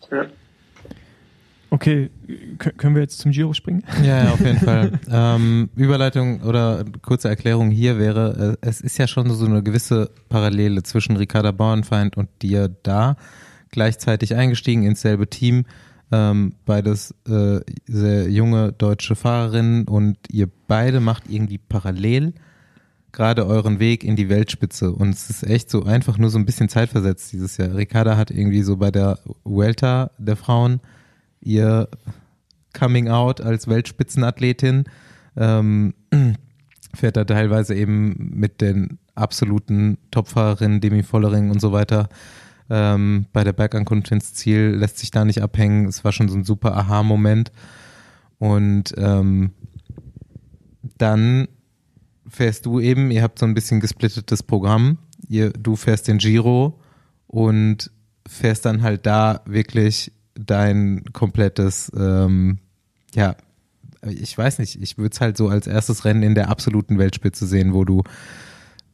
[1.74, 2.10] Okay,
[2.58, 3.84] k- können wir jetzt zum Giro springen?
[4.04, 4.92] Ja, ja, auf jeden Fall.
[5.10, 10.12] Ähm, Überleitung oder kurze Erklärung hier wäre, äh, es ist ja schon so eine gewisse
[10.28, 13.16] Parallele zwischen Ricarda Bauernfeind und dir da,
[13.70, 15.64] gleichzeitig eingestiegen ins selbe Team,
[16.12, 22.34] ähm, beides äh, sehr junge deutsche Fahrerinnen und ihr beide macht irgendwie parallel
[23.12, 26.46] gerade euren Weg in die Weltspitze und es ist echt so einfach nur so ein
[26.46, 27.76] bisschen zeitversetzt dieses Jahr.
[27.76, 30.80] Ricarda hat irgendwie so bei der Vuelta der Frauen
[31.42, 31.90] ihr
[32.78, 34.86] Coming Out als Weltspitzenathletin,
[35.36, 35.94] ähm,
[36.94, 42.10] fährt da teilweise eben mit den absoluten Topfahrerinnen, Demi Vollering und so weiter
[42.70, 45.88] ähm, bei der Bergankunft ins Ziel, lässt sich da nicht abhängen.
[45.88, 47.52] Es war schon so ein super Aha-Moment.
[48.40, 49.52] Und ähm,
[50.98, 51.48] dann
[52.32, 54.98] fährst du eben, ihr habt so ein bisschen gesplittetes Programm.
[55.28, 56.80] Ihr, du fährst den Giro
[57.28, 57.92] und
[58.28, 62.60] fährst dann halt da wirklich dein komplettes, ähm,
[63.14, 63.36] ja,
[64.04, 67.46] ich weiß nicht, ich würde es halt so als erstes Rennen in der absoluten Weltspitze
[67.46, 68.02] sehen, wo du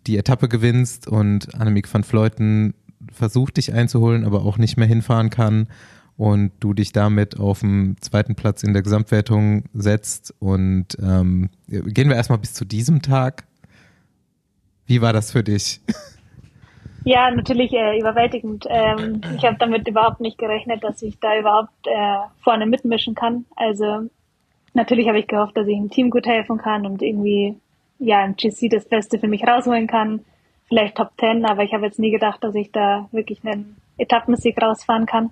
[0.08, 2.74] die Etappe gewinnst und Annemiek van Vleuten
[3.14, 5.68] versucht dich einzuholen, aber auch nicht mehr hinfahren kann
[6.18, 12.10] und du dich damit auf den zweiten Platz in der Gesamtwertung setzt und ähm, gehen
[12.10, 13.46] wir erstmal bis zu diesem Tag.
[14.88, 15.82] Wie war das für dich?
[17.04, 18.66] Ja, natürlich äh, überwältigend.
[18.68, 23.46] Ähm, ich habe damit überhaupt nicht gerechnet, dass ich da überhaupt äh, vorne mitmischen kann.
[23.56, 24.10] Also
[24.74, 27.56] natürlich habe ich gehofft, dass ich dem Team gut helfen kann und irgendwie
[28.00, 30.20] ja im GC das Beste für mich rausholen kann.
[30.68, 34.62] Vielleicht Top Ten, aber ich habe jetzt nie gedacht, dass ich da wirklich einen Etappensieg
[34.62, 35.32] rausfahren kann.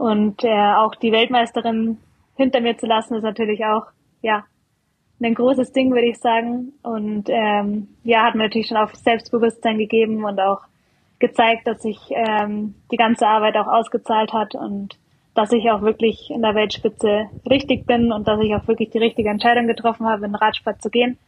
[0.00, 1.98] Und äh, auch die Weltmeisterin
[2.34, 3.84] hinter mir zu lassen, ist natürlich auch
[4.22, 4.46] ja
[5.22, 6.72] ein großes Ding, würde ich sagen.
[6.82, 10.62] Und ähm, ja, hat mir natürlich schon auch Selbstbewusstsein gegeben und auch
[11.18, 14.96] gezeigt, dass sich ähm, die ganze Arbeit auch ausgezahlt hat und
[15.34, 18.98] dass ich auch wirklich in der Weltspitze richtig bin und dass ich auch wirklich die
[18.98, 21.18] richtige Entscheidung getroffen habe, in den Radsport zu gehen.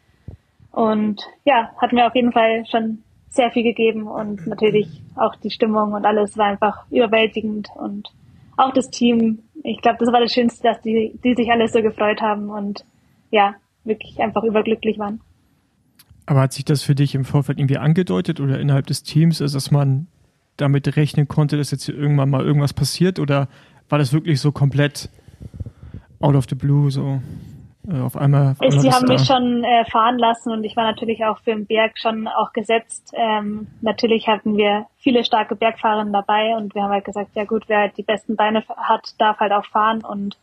[0.71, 5.51] Und ja, hat mir auf jeden Fall schon sehr viel gegeben und natürlich auch die
[5.51, 8.11] Stimmung und alles war einfach überwältigend und
[8.57, 9.41] auch das Team.
[9.63, 12.85] Ich glaube, das war das Schönste, dass die, die sich alle so gefreut haben und
[13.31, 15.21] ja, wirklich einfach überglücklich waren.
[16.27, 19.57] Aber hat sich das für dich im Vorfeld irgendwie angedeutet oder innerhalb des Teams, also
[19.57, 20.07] dass man
[20.57, 23.19] damit rechnen konnte, dass jetzt hier irgendwann mal irgendwas passiert?
[23.19, 23.49] Oder
[23.89, 25.11] war das wirklich so komplett
[26.21, 27.21] out of the blue, so
[27.91, 28.55] auf einmal?
[28.59, 31.67] Auf Sie haben mich schon äh, fahren lassen und ich war natürlich auch für den
[31.67, 33.13] Berg schon auch gesetzt.
[33.15, 37.65] Ähm, natürlich hatten wir viele starke Bergfahrerinnen dabei und wir haben halt gesagt, ja gut,
[37.67, 40.39] wer halt die besten Beine hat, darf halt auch fahren und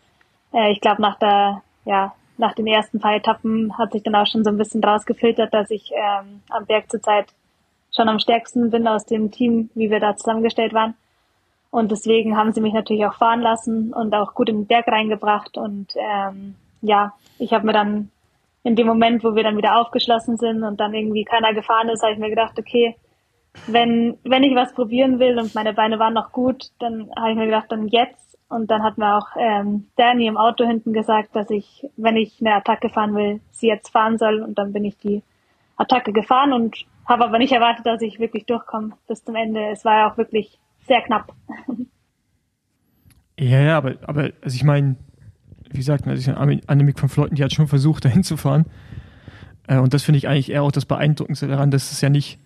[0.53, 4.27] äh, ich glaube nach der, ja, nach den ersten paar Etappen hat sich dann auch
[4.27, 7.27] schon so ein bisschen rausgefiltert, dass ich ähm, am Berg zurzeit
[7.95, 10.95] schon am stärksten bin aus dem Team, wie wir da zusammengestellt waren.
[11.71, 14.87] Und deswegen haben sie mich natürlich auch fahren lassen und auch gut in den Berg
[14.87, 15.57] reingebracht.
[15.57, 18.11] Und ähm, ja, ich habe mir dann
[18.63, 22.03] in dem Moment, wo wir dann wieder aufgeschlossen sind und dann irgendwie keiner gefahren ist,
[22.03, 22.95] habe ich mir gedacht, okay,
[23.67, 27.37] wenn, wenn ich was probieren will und meine Beine waren noch gut, dann habe ich
[27.37, 28.37] mir gedacht, dann jetzt.
[28.47, 32.41] Und dann hat mir auch ähm, Danny im Auto hinten gesagt, dass ich, wenn ich
[32.41, 34.41] eine Attacke fahren will, sie jetzt fahren soll.
[34.41, 35.21] Und dann bin ich die
[35.77, 36.75] Attacke gefahren und
[37.05, 39.69] habe aber nicht erwartet, dass ich wirklich durchkomme bis zum Ende.
[39.71, 41.31] Es war ja auch wirklich sehr knapp.
[43.39, 44.97] Ja, ja, aber, aber also ich meine,
[45.71, 48.65] wie gesagt, also Annemiek von Fleuten, die hat schon versucht, dahin zu fahren.
[49.67, 52.39] Äh, und das finde ich eigentlich eher auch das Beeindruckendste daran, dass es ja nicht,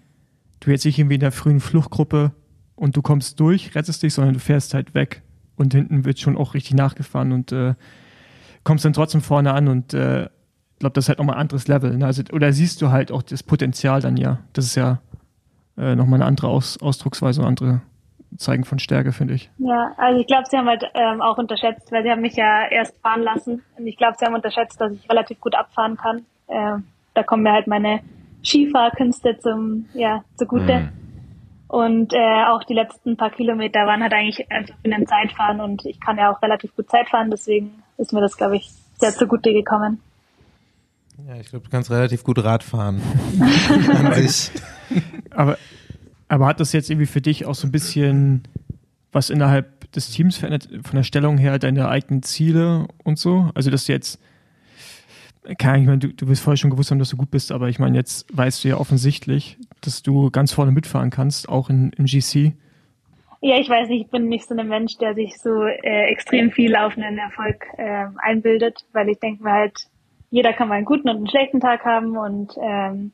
[0.59, 2.31] du jetzt nicht irgendwie in der frühen Fluchtgruppe
[2.75, 5.21] und du kommst durch, rettest dich, sondern du fährst halt weg.
[5.55, 7.75] Und hinten wird schon auch richtig nachgefahren und äh,
[8.63, 10.27] kommst dann trotzdem vorne an und äh,
[10.83, 11.97] glaube, das ist halt nochmal ein anderes Level.
[11.97, 12.05] Ne?
[12.05, 14.39] Also, oder siehst du halt auch das Potenzial dann ja.
[14.53, 15.01] Das ist ja
[15.77, 17.81] äh, nochmal eine andere Aus Ausdrucksweise, eine andere
[18.37, 19.49] Zeigen von Stärke, finde ich.
[19.57, 22.67] Ja, also ich glaube, sie haben halt ähm, auch unterschätzt, weil sie haben mich ja
[22.67, 23.63] erst fahren lassen.
[23.77, 26.25] Und ich glaube, sie haben unterschätzt, dass ich relativ gut abfahren kann.
[26.47, 26.81] Äh,
[27.13, 28.01] da kommen mir halt meine
[28.43, 30.79] Skifahrkünste zum, ja, zugute.
[30.79, 30.89] Mhm.
[31.67, 35.85] Und äh, auch die letzten paar Kilometer waren halt eigentlich einfach in den Zeitfahren und
[35.85, 38.69] ich kann ja auch relativ gut Zeit fahren, deswegen ist mir das, glaube ich,
[38.99, 39.99] sehr zugute gekommen.
[41.27, 43.01] Ja, ich glaube, du kannst relativ gut Rad fahren.
[45.31, 45.57] aber
[46.33, 48.43] aber hat das jetzt irgendwie für dich auch so ein bisschen
[49.11, 53.51] was innerhalb des Teams verändert, von der Stellung her, deine eigenen Ziele und so?
[53.53, 54.19] Also, dass du jetzt,
[55.59, 57.69] keine ich meine, du, du wirst vorher schon gewusst haben, dass du gut bist, aber
[57.69, 61.91] ich meine, jetzt weißt du ja offensichtlich, dass du ganz vorne mitfahren kannst, auch in,
[61.97, 62.53] im GC.
[63.41, 66.51] Ja, ich weiß nicht, ich bin nicht so ein Mensch, der sich so äh, extrem
[66.51, 69.87] viel auf einen Erfolg äh, einbildet, weil ich denke mir halt,
[70.31, 73.11] jeder kann mal einen guten und einen schlechten Tag haben und ähm,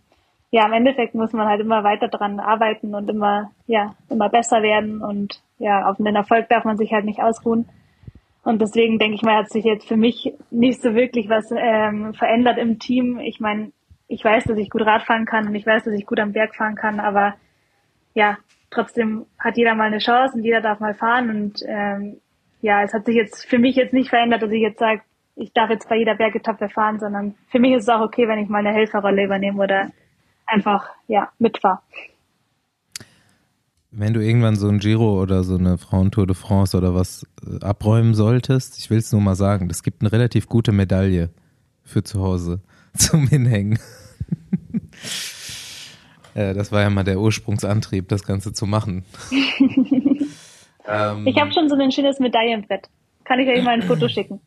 [0.51, 4.63] ja, im Endeffekt muss man halt immer weiter dran arbeiten und immer, ja, immer besser
[4.63, 7.67] werden und ja, auf den Erfolg darf man sich halt nicht ausruhen.
[8.43, 12.13] Und deswegen denke ich mal, hat sich jetzt für mich nicht so wirklich was ähm,
[12.13, 13.19] verändert im Team.
[13.19, 13.71] Ich meine,
[14.07, 16.55] ich weiß, dass ich gut Radfahren kann und ich weiß, dass ich gut am Berg
[16.55, 17.35] fahren kann, aber
[18.15, 18.37] ja,
[18.71, 22.19] trotzdem hat jeder mal eine Chance und jeder darf mal fahren und ähm,
[22.61, 25.01] ja, es hat sich jetzt für mich jetzt nicht verändert, dass ich jetzt sage,
[25.35, 28.39] ich darf jetzt bei jeder Bergetappe fahren, sondern für mich ist es auch okay, wenn
[28.39, 29.89] ich mal eine Helferrolle übernehme oder
[30.49, 31.83] einfach ja mit war.
[33.91, 37.63] Wenn du irgendwann so ein Giro oder so eine Frauentour de France oder was äh,
[37.65, 41.29] abräumen solltest, ich will es nur mal sagen, es gibt eine relativ gute Medaille
[41.83, 42.61] für zu Hause
[42.95, 43.79] zum Hinhängen.
[46.35, 49.05] äh, das war ja mal der Ursprungsantrieb, das Ganze zu machen.
[50.87, 52.89] ähm, ich habe schon so ein schönes Medaillenbrett.
[53.23, 54.39] Kann ich euch mal ein Foto schicken.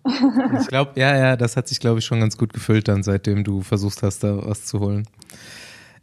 [0.61, 3.45] ich glaube, ja, ja, das hat sich, glaube ich, schon ganz gut gefüllt dann, seitdem
[3.45, 5.07] du versucht hast, da was zu holen.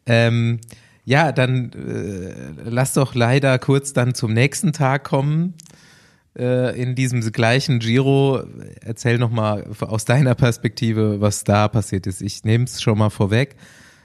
[0.05, 0.59] Ähm,
[1.05, 5.55] ja, dann äh, lass doch leider kurz dann zum nächsten Tag kommen.
[6.37, 8.43] Äh, in diesem gleichen Giro,
[8.81, 12.21] erzähl nochmal aus deiner Perspektive, was da passiert ist.
[12.21, 13.55] Ich nehme es schon mal vorweg.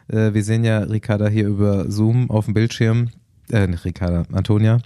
[0.09, 3.11] Äh, wir sehen ja Ricarda hier über Zoom auf dem Bildschirm.
[3.51, 4.78] Äh, nicht Ricarda, Antonia.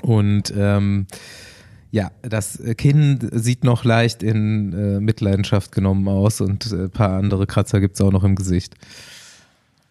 [0.00, 1.06] Und ähm,
[1.90, 7.18] ja, das Kinn sieht noch leicht in äh, Mitleidenschaft genommen aus und ein äh, paar
[7.18, 8.76] andere Kratzer gibt es auch noch im Gesicht.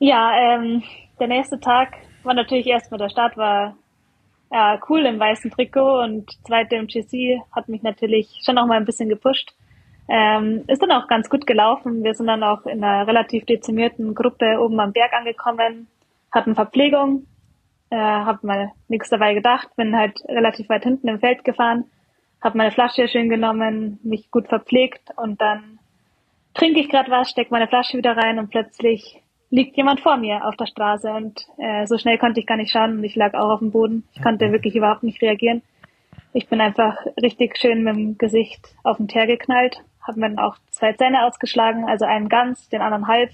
[0.03, 0.81] Ja, ähm,
[1.19, 1.93] der nächste Tag
[2.23, 3.77] war natürlich erstmal der Start war
[4.51, 8.77] ja, cool im weißen Trikot und zweite im GC hat mich natürlich schon noch mal
[8.77, 9.53] ein bisschen gepusht.
[10.09, 12.03] Ähm, ist dann auch ganz gut gelaufen.
[12.03, 15.87] Wir sind dann auch in einer relativ dezimierten Gruppe oben am Berg angekommen,
[16.31, 17.27] hatten Verpflegung,
[17.91, 21.85] äh, hab mal nichts dabei gedacht, bin halt relativ weit hinten im Feld gefahren,
[22.41, 25.77] habe meine Flasche schön genommen, mich gut verpflegt und dann
[26.55, 29.21] trinke ich gerade was, stecke meine Flasche wieder rein und plötzlich
[29.51, 32.71] liegt jemand vor mir auf der Straße und äh, so schnell konnte ich gar nicht
[32.71, 34.07] schauen und ich lag auch auf dem Boden.
[34.13, 35.61] Ich konnte wirklich überhaupt nicht reagieren.
[36.33, 40.39] Ich bin einfach richtig schön mit dem Gesicht auf den Teer geknallt, habe mir dann
[40.39, 43.31] auch zwei Zähne ausgeschlagen, also einen ganz, den anderen halb.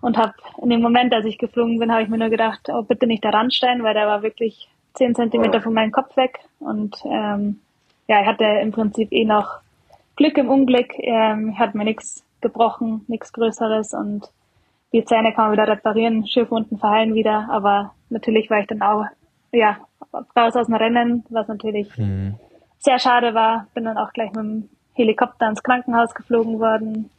[0.00, 2.82] Und habe in dem Moment, als ich geflogen bin, habe ich mir nur gedacht, oh
[2.82, 6.38] bitte nicht der Randstein, weil der war wirklich zehn Zentimeter von meinem Kopf weg.
[6.60, 7.60] Und ähm,
[8.06, 9.58] ja, ich hatte im Prinzip eh noch
[10.16, 14.30] Glück im Unglück, ähm, hat mir nichts gebrochen, nichts Größeres und
[14.96, 19.04] die Zähne kann man wieder reparieren, Schürfwunden verheilen wieder, aber natürlich war ich dann auch,
[19.52, 19.76] ja,
[20.34, 22.36] raus aus dem Rennen, was natürlich mhm.
[22.78, 23.66] sehr schade war.
[23.74, 27.10] Bin dann auch gleich mit dem Helikopter ins Krankenhaus geflogen worden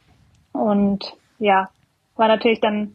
[0.52, 1.68] und ja,
[2.16, 2.94] war natürlich dann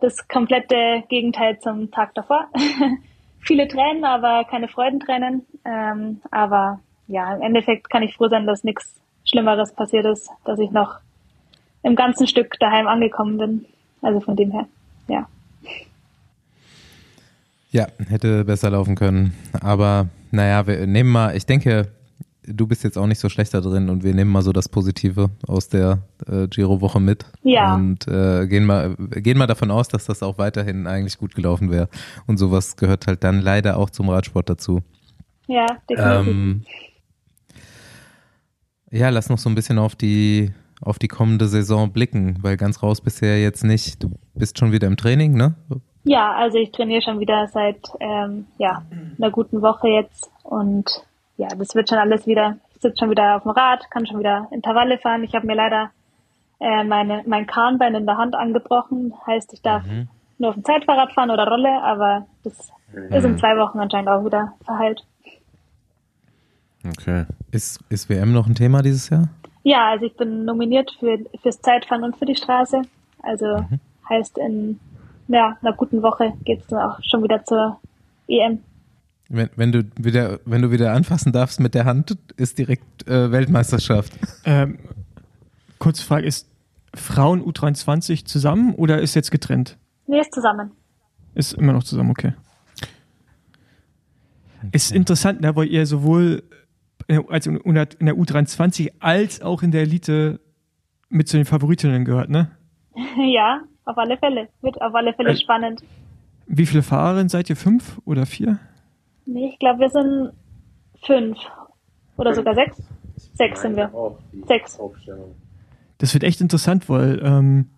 [0.00, 2.46] das komplette Gegenteil zum Tag davor.
[3.38, 5.46] Viele Tränen, aber keine Freudentränen.
[5.64, 10.58] Ähm, aber ja, im Endeffekt kann ich froh sein, dass nichts Schlimmeres passiert ist, dass
[10.58, 10.98] ich noch
[11.82, 13.66] im ganzen Stück daheim angekommen bin.
[14.02, 14.66] Also von dem her,
[15.08, 15.28] ja.
[17.70, 19.34] Ja, hätte besser laufen können.
[19.60, 21.88] Aber naja, wir nehmen mal, ich denke,
[22.42, 24.68] du bist jetzt auch nicht so schlecht da drin und wir nehmen mal so das
[24.68, 27.24] Positive aus der äh, Giro-Woche mit.
[27.42, 27.74] Ja.
[27.74, 31.70] Und äh, gehen, mal, gehen mal davon aus, dass das auch weiterhin eigentlich gut gelaufen
[31.70, 31.88] wäre.
[32.26, 34.82] Und sowas gehört halt dann leider auch zum Radsport dazu.
[35.46, 36.28] Ja, definitiv.
[36.28, 36.62] Ähm,
[38.90, 42.82] ja, lass noch so ein bisschen auf die auf die kommende Saison blicken, weil ganz
[42.82, 44.02] raus bisher jetzt nicht.
[44.02, 45.54] Du bist schon wieder im Training, ne?
[46.04, 48.82] Ja, also ich trainiere schon wieder seit ähm, ja,
[49.18, 51.04] einer guten Woche jetzt und
[51.36, 52.56] ja, das wird schon alles wieder.
[52.74, 55.22] Ich sitze schon wieder auf dem Rad, kann schon wieder Intervalle fahren.
[55.24, 55.90] Ich habe mir leider
[56.60, 59.12] äh, meine, mein Kahnbein in der Hand angebrochen.
[59.26, 60.08] Heißt, ich darf Mhm.
[60.38, 62.70] nur auf dem Zeitfahrrad fahren oder Rolle, aber das
[63.10, 65.04] ist in zwei Wochen anscheinend auch wieder verheilt.
[66.86, 67.26] Okay.
[67.50, 69.28] Ist, ist WM noch ein Thema dieses Jahr?
[69.62, 72.82] Ja, also ich bin nominiert für fürs Zeitfahren und für die Straße.
[73.22, 73.80] Also Mhm.
[74.08, 74.80] heißt in
[75.28, 77.78] ja, einer guten Woche geht's dann auch schon wieder zur
[78.26, 78.60] EM.
[79.28, 83.30] Wenn, wenn du wieder, wenn du wieder anfassen darfst mit der Hand, ist direkt äh,
[83.30, 84.12] Weltmeisterschaft.
[84.44, 84.78] Ähm,
[85.78, 86.48] kurze Frage, ist
[86.94, 89.78] Frauen U23 zusammen oder ist jetzt getrennt?
[90.08, 90.72] Nee, ist zusammen.
[91.34, 92.32] Ist immer noch zusammen, okay.
[94.72, 96.42] Ist interessant, ne, weil ihr sowohl
[97.28, 100.40] als in in der U23 als auch in der Elite
[101.08, 102.50] mit zu den Favoritinnen gehört, ne?
[103.16, 104.48] ja, auf alle Fälle.
[104.62, 105.82] Wird auf alle Fälle Äh, spannend.
[106.46, 107.56] Wie viele Fahrerinnen seid ihr?
[107.56, 108.58] Fünf oder vier?
[109.26, 110.32] Nee, ich glaube, wir sind
[111.04, 111.38] fünf.
[112.16, 112.76] Oder sogar sechs?
[113.34, 113.90] Sechs sind wir.
[114.46, 114.78] Sechs.
[115.98, 117.70] Das wird echt interessant, weil, ähm,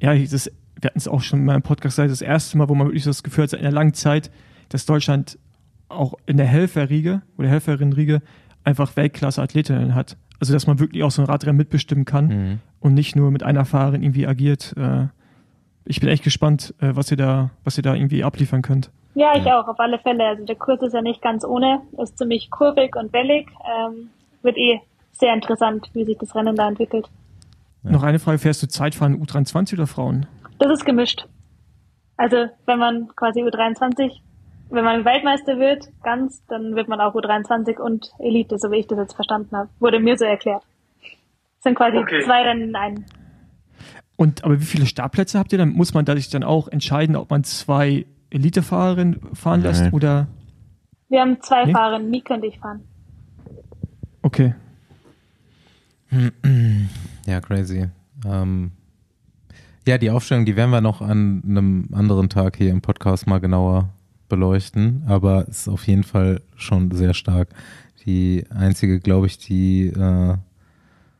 [0.00, 0.50] ja, das,
[0.80, 3.04] wir hatten es auch schon mal im Podcast gesagt, das erste Mal, wo man wirklich
[3.04, 4.30] so das Gefühl hat, seit einer langen Zeit,
[4.68, 5.38] dass Deutschland
[5.88, 8.22] auch in der Helferriege oder Helferinnenriege
[8.64, 10.16] einfach Weltklasse-Athletinnen hat.
[10.40, 12.58] Also, dass man wirklich auch so ein Radrennen mitbestimmen kann Mhm.
[12.80, 14.74] und nicht nur mit einer Fahrerin irgendwie agiert.
[14.76, 15.06] Äh,
[15.84, 18.90] ich bin echt gespannt, äh, was ihr da, was ihr da irgendwie abliefern könnt.
[19.14, 20.24] Ja, ich auch, auf alle Fälle.
[20.24, 23.48] Also der Kurs ist ja nicht ganz ohne, ist ziemlich kurvig und wellig.
[23.66, 24.08] Ähm,
[24.42, 24.80] wird eh
[25.12, 27.10] sehr interessant, wie sich das Rennen da entwickelt.
[27.82, 27.90] Ja.
[27.90, 30.26] Noch eine Frage, fährst du Zeitfahren U23 oder Frauen?
[30.58, 31.26] Das ist gemischt.
[32.16, 34.12] Also wenn man quasi U23,
[34.70, 38.86] wenn man Weltmeister wird, ganz, dann wird man auch U23 und Elite, so wie ich
[38.86, 39.68] das jetzt verstanden habe.
[39.80, 40.62] Wurde mir so erklärt.
[41.56, 42.22] Das sind quasi Okay.
[42.24, 43.04] zwei Rennen in einem.
[44.16, 45.58] Und aber wie viele Startplätze habt ihr?
[45.58, 49.92] Dann muss man dadurch dann auch entscheiden, ob man zwei Elitefahrerinnen fahren lässt Nein.
[49.92, 50.26] oder
[51.08, 51.72] Wir haben zwei Nee?
[51.72, 52.82] Fahrer, nie könnte ich fahren.
[54.22, 54.54] okay.
[57.26, 57.88] Ja, crazy.
[58.26, 58.72] Ähm,
[59.86, 63.38] ja, die Aufstellung, die werden wir noch an einem anderen Tag hier im Podcast mal
[63.38, 63.88] genauer
[64.30, 67.50] beleuchten, aber es ist auf jeden Fall schon sehr stark.
[68.06, 70.36] Die einzige, glaube ich, die äh,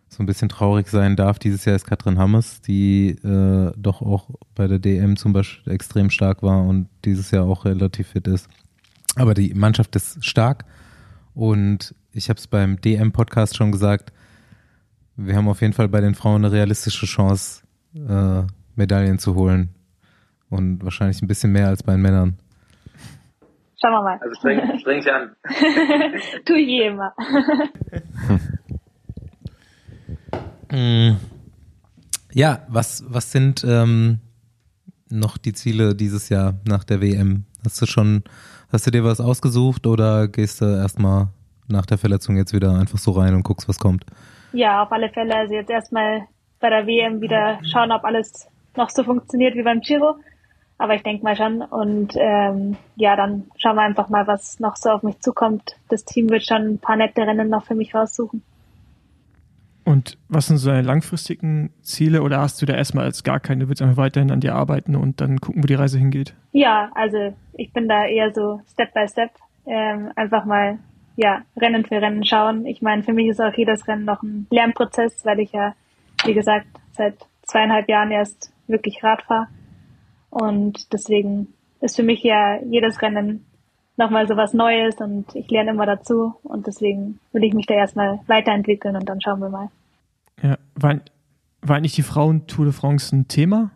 [0.08, 4.30] so ein bisschen traurig sein darf dieses Jahr ist Katrin Hammes, die äh, doch auch
[4.54, 8.48] bei der DM zum Beispiel extrem stark war und dieses Jahr auch relativ fit ist.
[9.16, 10.64] Aber die Mannschaft ist stark
[11.34, 14.12] und ich habe es beim DM-Podcast schon gesagt,
[15.16, 17.62] wir haben auf jeden Fall bei den Frauen eine realistische Chance,
[17.94, 18.42] äh,
[18.74, 19.70] Medaillen zu holen.
[20.48, 22.38] Und wahrscheinlich ein bisschen mehr als bei den Männern.
[23.80, 24.18] Schauen wir mal.
[24.20, 25.36] Also streng, streng dich an.
[26.44, 27.14] tu ich eh immer.
[30.70, 31.16] Mm.
[32.32, 34.20] Ja, was, was sind ähm,
[35.08, 37.44] noch die Ziele dieses Jahr nach der WM?
[37.64, 38.22] Hast du schon,
[38.70, 41.26] hast du dir was ausgesucht oder gehst du erstmal
[41.66, 44.04] nach der Verletzung jetzt wieder einfach so rein und guckst, was kommt?
[44.52, 45.34] Ja, auf alle Fälle.
[45.34, 46.22] Also jetzt erstmal
[46.60, 50.16] bei der WM wieder schauen, ob alles noch so funktioniert wie beim Giro.
[50.80, 51.60] Aber ich denke mal schon.
[51.60, 55.76] Und ähm, ja, dann schauen wir einfach mal, was noch so auf mich zukommt.
[55.90, 58.42] Das Team wird schon ein paar nette Rennen noch für mich raussuchen.
[59.84, 63.64] Und was sind so deine langfristigen Ziele oder hast du da erstmal als gar keine,
[63.64, 66.34] du willst einfach weiterhin an dir arbeiten und dann gucken, wo die Reise hingeht?
[66.52, 69.32] Ja, also ich bin da eher so Step by Step.
[69.66, 70.78] Ähm, einfach mal
[71.16, 72.64] ja, Rennen für Rennen schauen.
[72.64, 75.74] Ich meine, für mich ist auch jedes Rennen noch ein Lernprozess, weil ich ja,
[76.24, 79.48] wie gesagt, seit zweieinhalb Jahren erst wirklich Rad fahre.
[80.30, 81.48] Und deswegen
[81.80, 83.46] ist für mich ja jedes Rennen
[83.96, 86.34] nochmal so was Neues und ich lerne immer dazu.
[86.42, 89.68] Und deswegen will ich mich da erstmal weiterentwickeln und dann schauen wir mal.
[90.42, 91.00] Ja, war,
[91.62, 93.70] war eigentlich die Frauen-Tour de France ein Thema?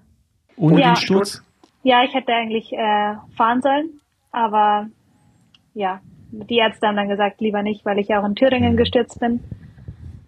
[0.56, 0.92] Ohne Ja.
[0.92, 1.42] den Sturz?
[1.82, 4.00] Ja, ich hätte eigentlich äh, fahren sollen,
[4.32, 4.86] aber
[5.74, 6.00] ja,
[6.30, 9.40] die Ärzte haben dann gesagt, lieber nicht, weil ich ja auch in Thüringen gestürzt bin.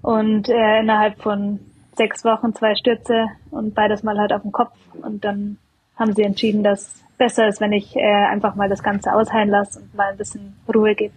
[0.02, 1.60] Und äh, innerhalb von
[1.96, 4.76] sechs Wochen zwei Stürze und beides mal halt auf dem Kopf.
[5.02, 5.58] Und dann
[5.96, 9.80] haben sie entschieden, dass besser ist, wenn ich äh, einfach mal das Ganze ausheilen lasse
[9.80, 11.14] und mal ein bisschen Ruhe gebe.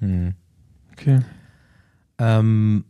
[0.00, 0.34] Hm.
[0.92, 1.20] Okay.
[2.18, 2.84] Ähm,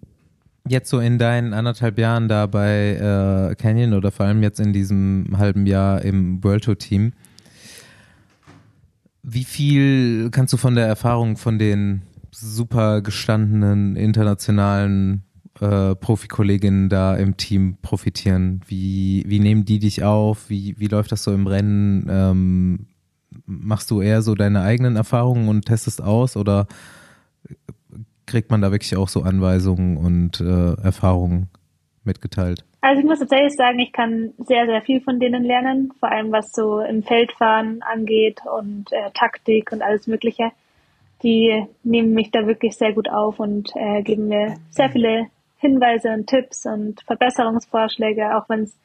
[0.68, 4.72] jetzt so in deinen anderthalb Jahren da bei äh, Canyon oder vor allem jetzt in
[4.72, 7.12] diesem halben Jahr im World Tour Team,
[9.22, 15.24] Wie viel kannst du von der Erfahrung von den super gestandenen internationalen
[15.60, 18.60] äh, Profikolleginnen da im Team profitieren?
[18.66, 20.50] Wie, wie nehmen die dich auf?
[20.50, 22.06] Wie, wie läuft das so im Rennen?
[22.10, 22.86] Ähm,
[23.46, 26.66] machst du eher so deine eigenen Erfahrungen und testest aus oder
[28.26, 31.48] kriegt man da wirklich auch so Anweisungen und äh, Erfahrungen
[32.04, 32.64] mitgeteilt?
[32.80, 36.32] Also ich muss tatsächlich sagen, ich kann sehr, sehr viel von denen lernen, vor allem
[36.32, 40.50] was so im Feldfahren angeht und äh, Taktik und alles Mögliche.
[41.22, 45.28] Die nehmen mich da wirklich sehr gut auf und äh, geben mir sehr viele
[45.64, 48.76] Hinweise und Tipps und Verbesserungsvorschläge, auch wenn es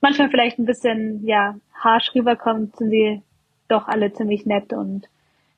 [0.00, 3.22] manchmal vielleicht ein bisschen ja harsch rüberkommt, sind sie
[3.66, 5.08] doch alle ziemlich nett und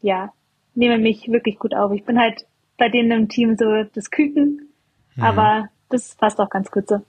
[0.01, 0.33] ja,
[0.75, 1.93] nehmen mich wirklich gut auf.
[1.93, 2.47] Ich bin halt
[2.79, 4.69] bei denen im Team so das Küken,
[5.17, 5.23] mhm.
[5.23, 7.03] aber das passt auch ganz gut so.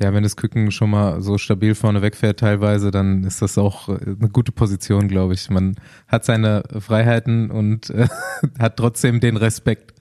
[0.00, 3.88] Ja, wenn das Küken schon mal so stabil vorne wegfährt teilweise, dann ist das auch
[3.88, 5.50] äh, eine gute Position, glaube ich.
[5.50, 5.74] Man
[6.06, 8.06] hat seine Freiheiten und äh,
[8.60, 9.97] hat trotzdem den Respekt.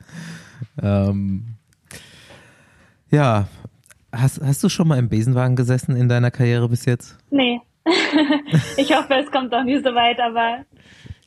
[0.82, 1.56] Ähm,
[3.10, 3.48] ja,
[4.12, 7.18] hast, hast du schon mal im Besenwagen gesessen in deiner Karriere bis jetzt?
[7.30, 7.62] Nee.
[8.78, 10.66] ich hoffe, es kommt auch nie so weit, aber.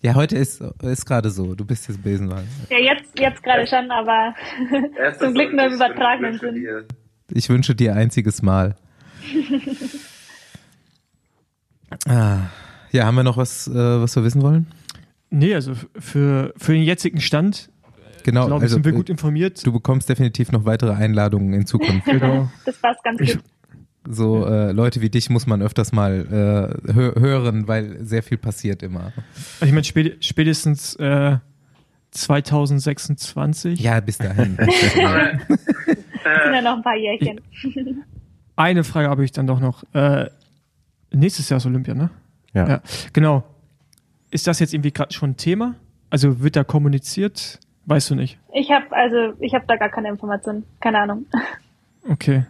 [0.02, 1.54] Ja, heute ist, ist gerade so.
[1.54, 2.48] Du bist jetzt Besenwagen.
[2.70, 4.34] Ja, jetzt, jetzt gerade schon, aber
[5.18, 6.86] zum Glück nur im übertragenen Sinn.
[7.32, 8.76] Ich wünsche dir einziges Mal.
[12.06, 12.48] ah.
[12.92, 14.66] Ja, haben wir noch was, äh, was wir wissen wollen?
[15.30, 17.70] Nee, also für, für den jetzigen Stand
[18.24, 19.64] genau, glaube also, sind wir gut informiert.
[19.66, 22.06] Du bekommst definitiv noch weitere Einladungen in Zukunft.
[22.06, 22.50] genau.
[22.64, 23.40] Das passt ganz gut.
[24.08, 28.38] So äh, Leute wie dich muss man öfters mal äh, hö hören, weil sehr viel
[28.38, 29.12] passiert immer.
[29.60, 29.84] Ich meine,
[30.20, 31.36] spätestens äh,
[32.12, 33.80] 2026.
[33.80, 34.56] Ja, bis dahin.
[34.56, 37.40] sind ja noch ein paar Jährchen.
[38.56, 39.84] Eine Frage habe ich dann doch noch.
[39.94, 40.30] Äh,
[41.12, 42.10] nächstes Jahr ist Olympia, ne?
[42.52, 42.68] Ja.
[42.68, 42.82] ja.
[43.12, 43.44] Genau.
[44.30, 45.76] Ist das jetzt irgendwie gerade schon ein Thema?
[46.08, 47.60] Also wird da kommuniziert?
[47.86, 48.38] Weißt du nicht?
[48.52, 51.26] Ich habe also ich habe da gar keine Informationen, keine Ahnung.
[52.08, 52.44] Okay.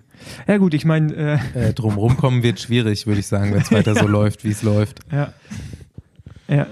[0.46, 3.72] Ja gut, ich meine äh, äh, drumherum kommen wird schwierig, würde ich sagen, wenn es
[3.72, 4.02] weiter ja.
[4.02, 5.00] so läuft, wie es läuft.
[5.10, 5.32] Ja.
[6.48, 6.66] Ja.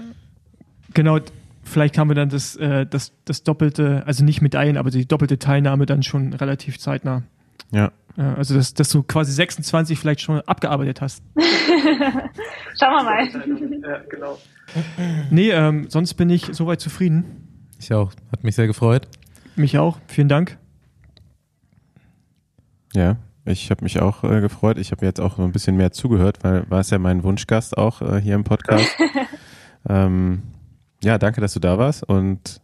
[0.94, 1.18] Genau.
[1.62, 5.38] Vielleicht haben wir dann das, äh, das, das doppelte, also nicht Medaillen, aber die doppelte
[5.38, 7.24] Teilnahme dann schon relativ zeitnah.
[7.70, 7.92] Ja.
[8.16, 11.22] ja also, dass, dass du quasi 26 vielleicht schon abgearbeitet hast.
[11.36, 13.28] Schauen wir mal.
[13.82, 14.38] Ja, genau.
[15.30, 17.47] Nee, ähm, sonst bin ich soweit zufrieden.
[17.78, 18.12] Ich auch.
[18.32, 19.08] Hat mich sehr gefreut.
[19.56, 19.98] Mich auch.
[20.06, 20.58] Vielen Dank.
[22.94, 24.78] Ja, ich habe mich auch äh, gefreut.
[24.78, 27.76] Ich habe jetzt auch so ein bisschen mehr zugehört, weil war es ja mein Wunschgast
[27.78, 28.88] auch äh, hier im Podcast.
[29.88, 30.42] ähm,
[31.02, 32.60] ja, danke, dass du da warst und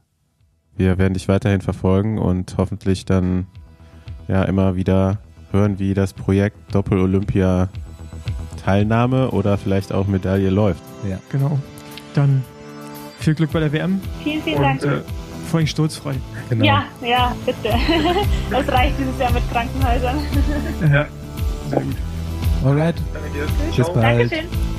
[0.76, 3.46] wir werden dich weiterhin verfolgen und hoffentlich dann
[4.26, 5.18] ja immer wieder
[5.52, 7.68] hören, wie das Projekt Doppel-Olympia
[8.64, 10.82] Teilnahme oder vielleicht auch Medaille läuft.
[11.08, 11.58] Ja, genau.
[12.14, 12.42] Dann
[13.24, 14.00] viel Glück bei der WM.
[14.22, 14.82] Vielen, vielen Dank.
[14.82, 15.00] Äh,
[15.50, 16.14] vor allem sturzfrei.
[16.50, 16.64] Genau.
[16.64, 17.74] Ja, ja, bitte.
[18.50, 20.18] Das reicht dieses Jahr mit Krankenhäusern.
[20.82, 21.06] Ja,
[21.70, 21.96] sehr gut.
[22.64, 22.96] Alright.
[23.12, 23.46] Danke dir.
[23.76, 23.96] Bis bald.
[24.04, 24.73] Dankeschön.